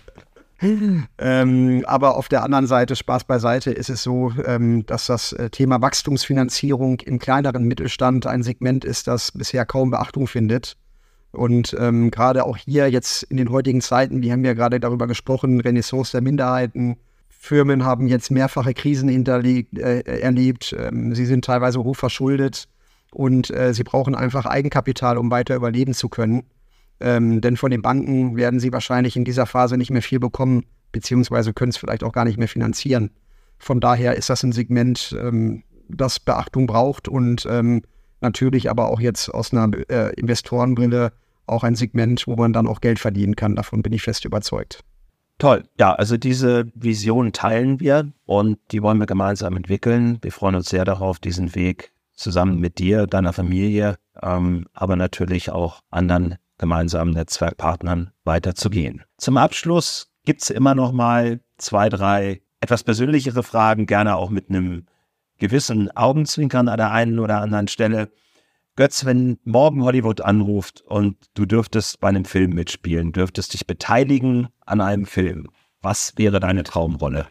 ähm, 1.19 1.85
aber 1.87 2.17
auf 2.17 2.29
der 2.29 2.43
anderen 2.43 2.67
Seite, 2.67 2.97
Spaß 2.97 3.25
beiseite, 3.25 3.71
ist 3.73 3.91
es 3.91 4.03
so, 4.03 4.33
ähm, 4.45 4.87
dass 4.87 5.07
das 5.07 5.33
äh, 5.33 5.51
Thema 5.51 5.81
Wachstumsfinanzierung 5.83 7.01
im 7.01 7.19
kleineren 7.19 7.65
Mittelstand 7.65 8.27
ein 8.27 8.43
Segment 8.43 8.85
ist, 8.85 9.09
das 9.09 9.33
bisher 9.33 9.67
kaum 9.67 9.91
Beachtung 9.91 10.27
findet. 10.27 10.77
Und 11.33 11.75
ähm, 11.79 12.11
gerade 12.11 12.45
auch 12.45 12.57
hier 12.57 12.91
jetzt 12.91 13.23
in 13.25 13.39
den 13.39 13.51
heutigen 13.51 13.81
Zeiten, 13.81 14.23
wir 14.23 14.33
haben 14.33 14.45
ja 14.45 14.53
gerade 14.53 14.79
darüber 14.79 15.07
gesprochen, 15.07 15.61
Renaissance 15.61 16.13
der 16.13 16.21
Minderheiten. 16.21 16.97
Firmen 17.29 17.85
haben 17.85 18.07
jetzt 18.07 18.31
mehrfache 18.31 18.75
Krisen 18.75 19.09
hinterlegt, 19.09 19.77
äh, 19.79 20.01
erlebt. 20.21 20.77
Ähm, 20.79 21.15
sie 21.15 21.27
sind 21.27 21.45
teilweise 21.45 21.83
hoch 21.83 21.97
verschuldet 21.97 22.69
und 23.11 23.51
äh, 23.51 23.75
sie 23.75 23.83
brauchen 23.83 24.15
einfach 24.15 24.47
Eigenkapital, 24.47 25.19
um 25.19 25.31
weiter 25.31 25.57
überleben 25.57 25.95
zu 25.95 26.09
können. 26.09 26.45
Ähm, 27.03 27.41
denn 27.41 27.57
von 27.57 27.71
den 27.71 27.83
Banken 27.83 28.37
werden 28.37 28.61
sie 28.61 28.73
wahrscheinlich 28.73 29.17
in 29.17 29.25
dieser 29.25 29.47
Phase 29.47 29.77
nicht 29.77 29.91
mehr 29.91 30.03
viel 30.03 30.21
bekommen, 30.21 30.65
beziehungsweise 30.93 31.53
können 31.53 31.71
es 31.71 31.77
vielleicht 31.77 32.05
auch 32.05 32.13
gar 32.13 32.25
nicht 32.25 32.39
mehr 32.39 32.49
finanzieren. 32.49 33.11
Von 33.59 33.81
daher 33.81 34.17
ist 34.17 34.31
das 34.31 34.43
ein 34.43 34.53
Segment, 34.53 35.17
ähm, 35.21 35.65
das 35.89 36.21
Beachtung 36.21 36.67
braucht 36.67 37.09
und 37.09 37.47
ähm, 37.51 37.83
natürlich 38.21 38.71
aber 38.71 38.89
auch 38.89 39.01
jetzt 39.01 39.29
aus 39.29 39.53
einer 39.53 39.71
äh, 39.91 40.13
Investorenbrille 40.15 41.13
auch 41.47 41.65
ein 41.65 41.75
Segment, 41.75 42.27
wo 42.27 42.37
man 42.37 42.53
dann 42.53 42.69
auch 42.69 42.81
Geld 42.81 42.99
verdienen 42.99 43.37
kann. 43.37 43.57
Davon 43.57 43.83
bin 43.83 43.93
ich 43.93 44.03
fest 44.03 44.25
überzeugt. 44.25 44.81
Toll. 45.39 45.65
Ja, 45.79 45.93
also 45.95 46.17
diese 46.17 46.67
Vision 46.75 47.33
teilen 47.33 47.81
wir 47.81 48.13
und 48.27 48.59
die 48.71 48.81
wollen 48.83 48.99
wir 48.99 49.07
gemeinsam 49.07 49.57
entwickeln. 49.57 50.19
Wir 50.23 50.31
freuen 50.31 50.55
uns 50.55 50.69
sehr 50.69 50.85
darauf, 50.85 51.19
diesen 51.19 51.55
Weg 51.57 51.93
zusammen 52.15 52.61
mit 52.61 52.79
dir, 52.79 53.07
deiner 53.07 53.33
Familie, 53.33 53.97
ähm, 54.23 54.67
aber 54.73 54.95
natürlich 54.95 55.51
auch 55.51 55.81
anderen 55.91 56.37
gemeinsamen 56.63 57.13
Netzwerkpartnern 57.13 58.13
weiterzugehen. 58.23 59.03
Zum 59.19 59.37
Abschluss 59.37 60.13
gibt 60.25 60.43
es 60.43 60.51
immer 60.51 60.77
noch 60.77 60.93
mal 60.93 61.41
zwei, 61.59 61.89
drei 61.89 62.41
etwas 62.61 62.85
persönlichere 62.85 63.43
Fragen, 63.43 63.87
gerne 63.87 64.15
auch 64.15 64.31
mit 64.31 64.49
einem 64.49 64.87
gewissen 65.39 65.91
Augenzwinkern 65.97 66.69
an 66.69 66.77
der 66.77 66.93
einen 66.93 67.19
oder 67.19 67.41
anderen 67.41 67.67
Stelle. 67.67 68.13
Götz, 68.77 69.05
wenn 69.05 69.39
morgen 69.43 69.83
Hollywood 69.83 70.21
anruft 70.21 70.83
und 70.83 71.17
du 71.35 71.47
dürftest 71.47 71.99
bei 71.99 72.11
einem 72.11 72.25
Film 72.25 72.53
mitspielen, 72.53 73.11
dürftest 73.11 73.55
dich 73.55 73.67
beteiligen 73.67 74.47
an 74.65 74.81
einem 74.81 75.05
Film, 75.05 75.49
was 75.81 76.13
wäre 76.17 76.39
deine 76.39 76.63
Traumrolle? 76.63 77.27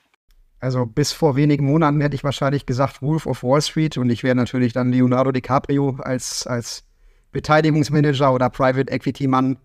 Also 0.59 0.85
bis 0.85 1.13
vor 1.13 1.37
wenigen 1.37 1.67
Monaten 1.67 2.01
hätte 2.01 2.15
ich 2.15 2.25
wahrscheinlich 2.25 2.65
gesagt 2.65 3.01
Wolf 3.01 3.27
of 3.27 3.43
Wall 3.43 3.61
Street 3.61 3.97
und 3.97 4.09
ich 4.09 4.23
wäre 4.23 4.35
natürlich 4.35 4.73
dann 4.73 4.91
Leonardo 4.91 5.31
DiCaprio 5.31 5.95
als, 6.01 6.45
als 6.45 6.83
Beteiligungsmanager 7.31 8.33
oder 8.33 8.49
Private 8.49 8.91
Equity 8.91 9.27
Mann. 9.27 9.57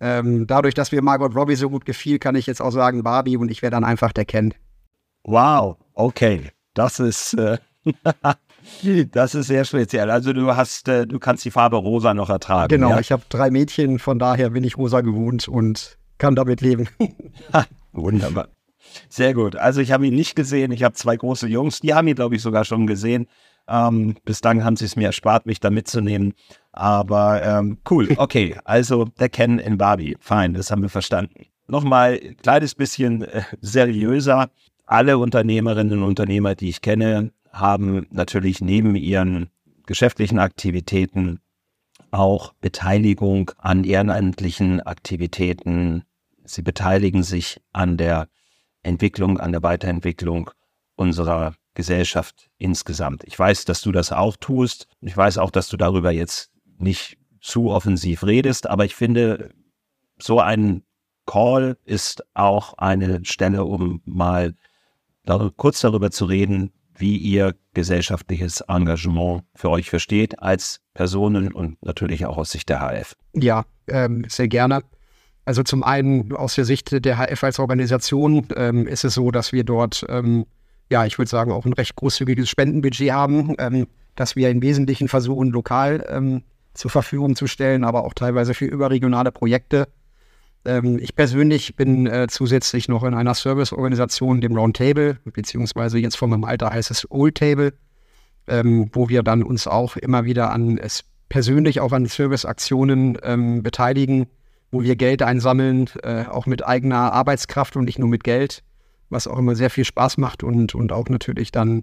Ähm, 0.00 0.46
dadurch, 0.46 0.74
dass 0.74 0.92
mir 0.92 1.02
Margot 1.02 1.34
Robbie 1.34 1.56
so 1.56 1.70
gut 1.70 1.84
gefiel, 1.84 2.18
kann 2.18 2.36
ich 2.36 2.46
jetzt 2.46 2.62
auch 2.62 2.70
sagen 2.70 3.02
Barbie 3.02 3.36
und 3.36 3.50
ich 3.50 3.62
wäre 3.62 3.72
dann 3.72 3.84
einfach 3.84 4.12
der 4.12 4.24
Ken. 4.24 4.54
Wow, 5.24 5.76
okay. 5.94 6.50
Das 6.74 7.00
ist, 7.00 7.34
äh, 7.34 7.58
das 9.12 9.34
ist 9.34 9.48
sehr 9.48 9.64
speziell. 9.64 10.10
Also 10.10 10.32
du 10.32 10.54
hast, 10.54 10.88
äh, 10.88 11.06
du 11.06 11.18
kannst 11.18 11.44
die 11.44 11.50
Farbe 11.50 11.76
rosa 11.76 12.14
noch 12.14 12.30
ertragen. 12.30 12.68
Genau, 12.68 12.90
ja? 12.90 13.00
ich 13.00 13.10
habe 13.10 13.24
drei 13.28 13.50
Mädchen, 13.50 13.98
von 13.98 14.18
daher 14.18 14.50
bin 14.50 14.62
ich 14.62 14.78
rosa 14.78 15.00
gewohnt 15.00 15.48
und 15.48 15.98
kann 16.18 16.36
damit 16.36 16.60
leben. 16.60 16.88
Wunderbar. 17.92 18.48
Sehr 19.08 19.34
gut. 19.34 19.56
Also 19.56 19.80
ich 19.80 19.92
habe 19.92 20.06
ihn 20.06 20.14
nicht 20.14 20.34
gesehen. 20.34 20.72
Ich 20.72 20.82
habe 20.82 20.94
zwei 20.94 21.16
große 21.16 21.48
Jungs, 21.48 21.80
die 21.80 21.94
haben 21.94 22.08
ihn, 22.08 22.14
glaube 22.14 22.36
ich, 22.36 22.42
sogar 22.42 22.64
schon 22.64 22.86
gesehen. 22.86 23.26
Ähm, 23.68 24.16
bislang 24.24 24.64
haben 24.64 24.76
sie 24.76 24.86
es 24.86 24.96
mir 24.96 25.06
erspart, 25.06 25.46
mich 25.46 25.60
da 25.60 25.70
mitzunehmen. 25.70 26.34
Aber 26.72 27.42
ähm, 27.42 27.78
cool, 27.90 28.08
okay. 28.16 28.56
Also 28.64 29.06
der 29.18 29.28
Ken 29.28 29.58
in 29.58 29.78
Barbie. 29.78 30.16
Fein, 30.20 30.54
das 30.54 30.70
haben 30.70 30.82
wir 30.82 30.88
verstanden. 30.88 31.46
Nochmal 31.66 32.18
ein 32.22 32.36
kleines 32.38 32.74
bisschen 32.74 33.22
äh, 33.22 33.42
seriöser. 33.60 34.50
Alle 34.86 35.18
Unternehmerinnen 35.18 35.98
und 35.98 36.04
Unternehmer, 36.04 36.54
die 36.54 36.70
ich 36.70 36.80
kenne, 36.80 37.32
haben 37.52 38.06
natürlich 38.10 38.60
neben 38.60 38.94
ihren 38.96 39.50
geschäftlichen 39.86 40.38
Aktivitäten 40.38 41.40
auch 42.10 42.54
Beteiligung 42.60 43.50
an 43.58 43.84
ehrenamtlichen 43.84 44.80
Aktivitäten. 44.80 46.04
Sie 46.44 46.62
beteiligen 46.62 47.22
sich 47.22 47.60
an 47.72 47.96
der 47.96 48.28
Entwicklung, 48.82 49.38
an 49.38 49.52
der 49.52 49.62
Weiterentwicklung 49.62 50.50
unserer 50.96 51.54
Gesellschaft 51.78 52.50
insgesamt. 52.58 53.22
Ich 53.24 53.38
weiß, 53.38 53.64
dass 53.64 53.82
du 53.82 53.92
das 53.92 54.10
auch 54.10 54.36
tust. 54.36 54.88
Ich 55.00 55.16
weiß 55.16 55.38
auch, 55.38 55.52
dass 55.52 55.68
du 55.68 55.76
darüber 55.76 56.10
jetzt 56.10 56.50
nicht 56.76 57.18
zu 57.40 57.70
offensiv 57.70 58.24
redest, 58.24 58.68
aber 58.68 58.84
ich 58.84 58.96
finde, 58.96 59.50
so 60.20 60.40
ein 60.40 60.82
Call 61.24 61.76
ist 61.84 62.24
auch 62.34 62.74
eine 62.78 63.24
Stelle, 63.24 63.64
um 63.64 64.02
mal 64.04 64.54
kurz 65.56 65.80
darüber 65.80 66.10
zu 66.10 66.24
reden, 66.24 66.72
wie 66.96 67.16
ihr 67.16 67.54
gesellschaftliches 67.74 68.60
Engagement 68.62 69.44
für 69.54 69.70
euch 69.70 69.88
versteht 69.88 70.42
als 70.42 70.80
Personen 70.94 71.52
und 71.52 71.80
natürlich 71.80 72.26
auch 72.26 72.38
aus 72.38 72.50
Sicht 72.50 72.68
der 72.70 72.80
HF. 72.80 73.14
Ja, 73.34 73.64
ähm, 73.86 74.24
sehr 74.28 74.48
gerne. 74.48 74.82
Also 75.44 75.62
zum 75.62 75.84
einen 75.84 76.34
aus 76.34 76.56
der 76.56 76.64
Sicht 76.64 77.04
der 77.04 77.18
HF 77.18 77.44
als 77.44 77.60
Organisation 77.60 78.48
ähm, 78.56 78.88
ist 78.88 79.04
es 79.04 79.14
so, 79.14 79.30
dass 79.30 79.52
wir 79.52 79.62
dort 79.62 80.04
ähm, 80.08 80.44
ja, 80.90 81.04
ich 81.04 81.18
würde 81.18 81.28
sagen, 81.28 81.52
auch 81.52 81.66
ein 81.66 81.72
recht 81.72 81.96
großzügiges 81.96 82.48
Spendenbudget 82.48 83.12
haben, 83.12 83.54
ähm, 83.58 83.86
das 84.16 84.36
wir 84.36 84.50
im 84.50 84.62
Wesentlichen 84.62 85.08
versuchen, 85.08 85.50
lokal 85.50 86.04
ähm, 86.08 86.42
zur 86.74 86.90
Verfügung 86.90 87.36
zu 87.36 87.46
stellen, 87.46 87.84
aber 87.84 88.04
auch 88.04 88.14
teilweise 88.14 88.54
für 88.54 88.66
überregionale 88.66 89.32
Projekte. 89.32 89.88
Ähm, 90.64 90.98
ich 91.00 91.14
persönlich 91.14 91.76
bin 91.76 92.06
äh, 92.06 92.26
zusätzlich 92.28 92.88
noch 92.88 93.04
in 93.04 93.14
einer 93.14 93.34
Serviceorganisation, 93.34 94.40
dem 94.40 94.56
Roundtable, 94.56 95.18
beziehungsweise 95.24 95.98
jetzt 95.98 96.16
von 96.16 96.30
meinem 96.30 96.44
Alter 96.44 96.70
heißt 96.70 96.90
es 96.90 97.10
Old 97.10 97.36
Table, 97.36 97.74
ähm, 98.46 98.90
wo 98.92 99.08
wir 99.08 99.22
dann 99.22 99.42
uns 99.42 99.66
auch 99.66 99.96
immer 99.96 100.24
wieder 100.24 100.50
an 100.50 100.78
es 100.78 101.04
persönlich 101.28 101.80
auch 101.80 101.92
an 101.92 102.06
Serviceaktionen 102.06 103.18
ähm, 103.22 103.62
beteiligen, 103.62 104.26
wo 104.70 104.82
wir 104.82 104.96
Geld 104.96 105.22
einsammeln, 105.22 105.88
äh, 106.02 106.24
auch 106.24 106.46
mit 106.46 106.66
eigener 106.66 107.12
Arbeitskraft 107.12 107.76
und 107.76 107.84
nicht 107.84 107.98
nur 107.98 108.08
mit 108.08 108.24
Geld 108.24 108.62
was 109.10 109.26
auch 109.26 109.38
immer 109.38 109.54
sehr 109.54 109.70
viel 109.70 109.84
Spaß 109.84 110.18
macht 110.18 110.42
und, 110.42 110.74
und 110.74 110.92
auch 110.92 111.08
natürlich 111.08 111.50
dann 111.52 111.82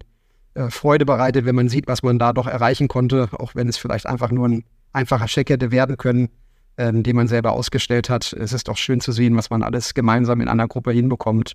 äh, 0.54 0.70
Freude 0.70 1.06
bereitet, 1.06 1.46
wenn 1.46 1.56
man 1.56 1.70
sieht, 1.70 1.88
was 1.88 2.04
man 2.04 2.20
da 2.20 2.34
doch 2.34 2.48
erreichen 2.48 2.88
konnte, 2.88 3.30
auch 3.34 3.56
wenn 3.56 3.68
es 3.68 3.78
vielleicht 3.78 4.06
einfach 4.06 4.32
nur 4.32 4.48
ein 4.48 4.64
einfacher 4.94 5.26
Check 5.26 5.50
hätte 5.50 5.72
werden 5.72 5.98
können, 5.98 6.30
ähm, 6.78 7.04
den 7.04 7.16
man 7.16 7.28
selber 7.28 7.52
ausgestellt 7.52 8.10
hat. 8.10 8.34
Es 8.34 8.54
ist 8.54 8.68
doch 8.68 8.78
schön 8.78 9.02
zu 9.02 9.12
sehen, 9.12 9.36
was 9.36 9.50
man 9.50 9.64
alles 9.64 9.94
gemeinsam 9.94 10.42
in 10.42 10.48
einer 10.48 10.68
Gruppe 10.68 10.92
hinbekommt. 10.92 11.54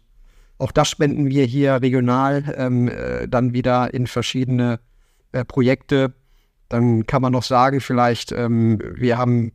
Auch 0.58 0.72
das 0.72 0.88
spenden 0.88 1.30
wir 1.30 1.46
hier 1.46 1.80
regional 1.80 2.54
ähm, 2.56 2.88
äh, 2.88 3.26
dann 3.26 3.54
wieder 3.54 3.94
in 3.94 4.06
verschiedene 4.06 4.80
äh, 5.32 5.44
Projekte. 5.44 6.12
Dann 6.68 7.06
kann 7.06 7.22
man 7.22 7.32
noch 7.32 7.42
sagen, 7.42 7.80
vielleicht, 7.80 8.32
ähm, 8.32 8.78
wir 8.94 9.16
haben 9.16 9.52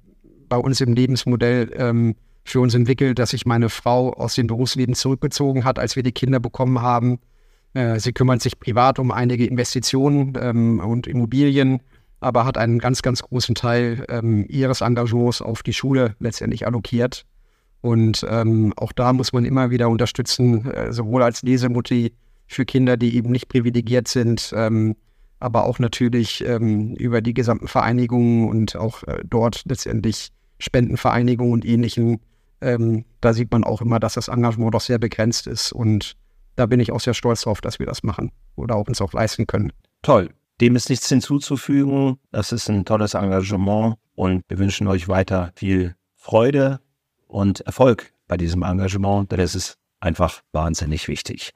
bei 0.50 0.58
uns 0.58 0.82
im 0.82 0.94
Lebensmodell 0.94 1.72
ähm, 1.76 2.16
für 2.46 2.62
uns 2.62 2.76
entwickelt, 2.76 3.20
dass 3.20 3.32
sich 3.32 3.46
meine 3.46 3.70
Frau 3.70 4.14
aus 4.14 4.36
dem 4.36 4.48
Berufsleben 4.48 4.94
zurückgezogen 4.94 5.66
hat, 5.66 5.80
als 5.80 5.96
wir 5.96 6.04
die 6.04 6.12
Kinder 6.12 6.40
bekommen 6.40 6.82
haben. 6.82 7.20
Äh, 7.74 8.00
sie 8.00 8.14
kümmert 8.14 8.42
sich 8.42 8.60
privat 8.60 9.00
um 9.00 9.12
einige 9.12 9.46
Investitionen 9.46 10.34
ähm, 10.40 10.80
und 10.80 11.08
Immobilien, 11.08 11.82
aber 12.20 12.46
hat 12.46 12.58
einen 12.58 12.78
ganz, 12.78 13.02
ganz 13.02 13.24
großen 13.24 13.56
Teil 13.56 14.06
ähm, 14.10 14.46
ihres 14.48 14.82
Engagements 14.82 15.42
auf 15.42 15.64
die 15.64 15.74
Schule 15.74 16.16
letztendlich 16.20 16.68
allokiert. 16.68 17.26
Und 17.82 18.26
ähm, 18.30 18.74
auch 18.78 18.92
da 18.92 19.12
muss 19.12 19.34
man 19.34 19.44
immer 19.44 19.72
wieder 19.72 19.90
unterstützen, 19.90 20.70
äh, 20.72 20.94
sowohl 20.94 21.24
als 21.24 21.42
Lesemutti 21.42 22.14
für 22.48 22.66
Kinder, 22.66 22.96
die 22.96 23.16
eben 23.16 23.32
nicht 23.32 23.50
privilegiert 23.50 24.08
sind, 24.08 24.54
ähm, 24.56 24.96
aber 25.40 25.66
auch 25.66 25.80
natürlich 25.80 26.46
ähm, 26.46 26.94
über 26.96 27.22
die 27.22 27.34
gesamten 27.34 27.68
Vereinigungen 27.68 28.48
und 28.48 28.76
auch 28.76 29.04
äh, 29.04 29.24
dort 29.26 29.64
letztendlich 29.66 30.32
Spendenvereinigungen 30.60 31.54
und 31.54 31.66
ähnlichen 31.66 32.20
ähm, 32.66 33.06
da 33.22 33.34
sieht 33.34 33.52
man 33.52 33.64
auch 33.64 33.82
immer, 33.82 34.00
dass 34.00 34.16
das 34.16 34.28
Engagement 34.28 34.74
doch 34.74 34.82
sehr 34.82 34.98
begrenzt 34.98 35.48
ist. 35.48 35.72
Und 35.72 36.16
da 36.56 36.66
bin 36.66 36.80
ich 36.80 36.92
auch 36.92 37.00
sehr 37.00 37.14
stolz 37.14 37.42
drauf, 37.42 37.62
dass 37.62 37.80
wir 37.80 37.86
das 37.86 38.04
machen 38.04 38.32
oder 38.56 38.76
auch 38.76 38.88
uns 38.88 39.02
auch 39.02 39.14
leisten 39.14 39.48
können. 39.48 39.72
Toll. 40.02 40.30
Dem 40.62 40.76
ist 40.76 40.90
nichts 40.90 41.10
hinzuzufügen. 41.10 42.18
Das 42.32 42.52
ist 42.52 42.70
ein 42.70 42.86
tolles 42.86 43.14
Engagement 43.14 43.96
und 44.16 44.44
wir 44.48 44.58
wünschen 44.58 44.88
euch 44.88 45.08
weiter 45.08 45.52
viel 45.56 45.96
Freude 46.16 46.80
und 47.28 47.62
Erfolg 47.62 48.14
bei 48.28 48.38
diesem 48.38 48.64
Engagement, 48.64 49.32
denn 49.32 49.40
es 49.40 49.54
ist 49.54 49.78
einfach 50.00 50.42
wahnsinnig 50.54 51.08
wichtig. 51.08 51.52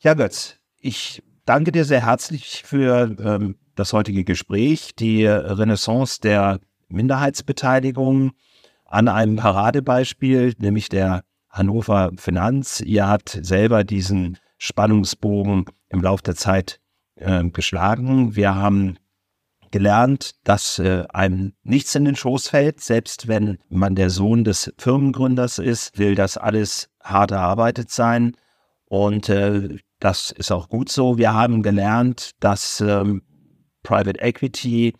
Ja, 0.00 0.14
Götz, 0.14 0.56
ich 0.78 1.22
danke 1.46 1.70
dir 1.72 1.84
sehr 1.84 2.04
herzlich 2.04 2.62
für 2.64 3.16
ähm, 3.20 3.56
das 3.76 3.92
heutige 3.92 4.24
Gespräch, 4.24 4.94
die 4.96 5.24
Renaissance 5.26 6.20
der 6.20 6.58
Minderheitsbeteiligung 6.88 8.32
an 8.92 9.08
einem 9.08 9.36
Paradebeispiel, 9.36 10.54
nämlich 10.58 10.90
der 10.90 11.24
Hannover 11.48 12.10
Finanz. 12.16 12.80
Ihr 12.80 13.08
habt 13.08 13.38
selber 13.42 13.84
diesen 13.84 14.38
Spannungsbogen 14.58 15.64
im 15.88 16.02
Laufe 16.02 16.22
der 16.22 16.36
Zeit 16.36 16.78
äh, 17.16 17.42
geschlagen. 17.44 18.36
Wir 18.36 18.54
haben 18.54 18.98
gelernt, 19.70 20.32
dass 20.44 20.78
äh, 20.78 21.04
einem 21.08 21.54
nichts 21.62 21.94
in 21.94 22.04
den 22.04 22.16
Schoß 22.16 22.48
fällt, 22.48 22.80
selbst 22.80 23.28
wenn 23.28 23.58
man 23.70 23.94
der 23.94 24.10
Sohn 24.10 24.44
des 24.44 24.72
Firmengründers 24.76 25.58
ist, 25.58 25.98
will 25.98 26.14
das 26.14 26.36
alles 26.36 26.90
hart 27.02 27.30
erarbeitet 27.30 27.90
sein. 27.90 28.36
Und 28.84 29.30
äh, 29.30 29.78
das 30.00 30.32
ist 30.32 30.52
auch 30.52 30.68
gut 30.68 30.90
so. 30.90 31.16
Wir 31.16 31.32
haben 31.32 31.62
gelernt, 31.62 32.32
dass 32.40 32.82
ähm, 32.82 33.22
Private 33.82 34.20
Equity 34.20 34.92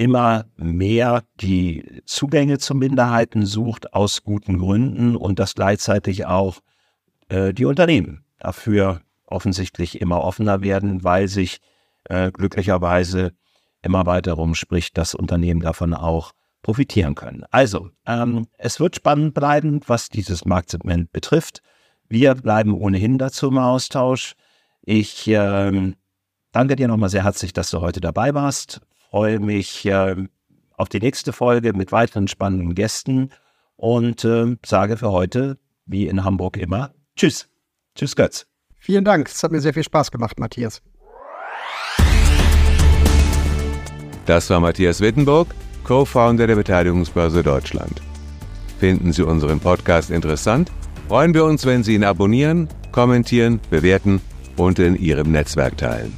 immer 0.00 0.46
mehr 0.56 1.24
die 1.42 2.00
Zugänge 2.06 2.56
zu 2.56 2.74
Minderheiten 2.74 3.44
sucht 3.44 3.92
aus 3.92 4.22
guten 4.22 4.56
Gründen 4.56 5.14
und 5.14 5.38
dass 5.38 5.54
gleichzeitig 5.54 6.24
auch 6.24 6.60
äh, 7.28 7.52
die 7.52 7.66
Unternehmen 7.66 8.24
dafür 8.38 9.02
offensichtlich 9.26 10.00
immer 10.00 10.24
offener 10.24 10.62
werden, 10.62 11.04
weil 11.04 11.28
sich 11.28 11.58
äh, 12.04 12.32
glücklicherweise 12.32 13.32
immer 13.82 14.06
weiter 14.06 14.30
darum 14.30 14.54
spricht, 14.54 14.96
dass 14.96 15.14
Unternehmen 15.14 15.60
davon 15.60 15.92
auch 15.92 16.32
profitieren 16.62 17.14
können. 17.14 17.44
Also, 17.50 17.90
ähm, 18.06 18.46
es 18.56 18.80
wird 18.80 18.96
spannend 18.96 19.34
bleiben, 19.34 19.82
was 19.86 20.08
dieses 20.08 20.46
Marktsegment 20.46 21.12
betrifft. 21.12 21.60
Wir 22.08 22.34
bleiben 22.36 22.72
ohnehin 22.72 23.18
dazu 23.18 23.48
im 23.48 23.58
Austausch. 23.58 24.32
Ich 24.80 25.28
ähm, 25.28 25.94
danke 26.52 26.76
dir 26.76 26.88
nochmal 26.88 27.10
sehr 27.10 27.24
herzlich, 27.24 27.52
dass 27.52 27.68
du 27.68 27.82
heute 27.82 28.00
dabei 28.00 28.32
warst 28.32 28.80
freue 29.10 29.40
mich 29.40 29.84
äh, 29.86 30.16
auf 30.76 30.88
die 30.88 31.00
nächste 31.00 31.32
Folge 31.32 31.72
mit 31.72 31.92
weiteren 31.92 32.28
spannenden 32.28 32.74
Gästen 32.74 33.30
und 33.76 34.24
äh, 34.24 34.56
sage 34.64 34.96
für 34.96 35.10
heute, 35.10 35.58
wie 35.86 36.06
in 36.06 36.24
Hamburg 36.24 36.56
immer, 36.56 36.92
Tschüss. 37.16 37.48
Tschüss, 37.94 38.16
Götz. 38.16 38.46
Vielen 38.78 39.04
Dank. 39.04 39.28
Es 39.28 39.42
hat 39.42 39.52
mir 39.52 39.60
sehr 39.60 39.74
viel 39.74 39.84
Spaß 39.84 40.10
gemacht, 40.10 40.38
Matthias. 40.38 40.80
Das 44.24 44.48
war 44.48 44.60
Matthias 44.60 45.00
Wittenburg, 45.00 45.48
Co-Founder 45.84 46.46
der 46.46 46.56
Beteiligungsbörse 46.56 47.42
Deutschland. 47.42 48.00
Finden 48.78 49.12
Sie 49.12 49.22
unseren 49.22 49.60
Podcast 49.60 50.10
interessant? 50.10 50.70
Freuen 51.08 51.34
wir 51.34 51.44
uns, 51.44 51.66
wenn 51.66 51.82
Sie 51.82 51.94
ihn 51.94 52.04
abonnieren, 52.04 52.68
kommentieren, 52.92 53.60
bewerten 53.68 54.22
und 54.56 54.78
in 54.78 54.96
Ihrem 54.96 55.32
Netzwerk 55.32 55.76
teilen. 55.76 56.16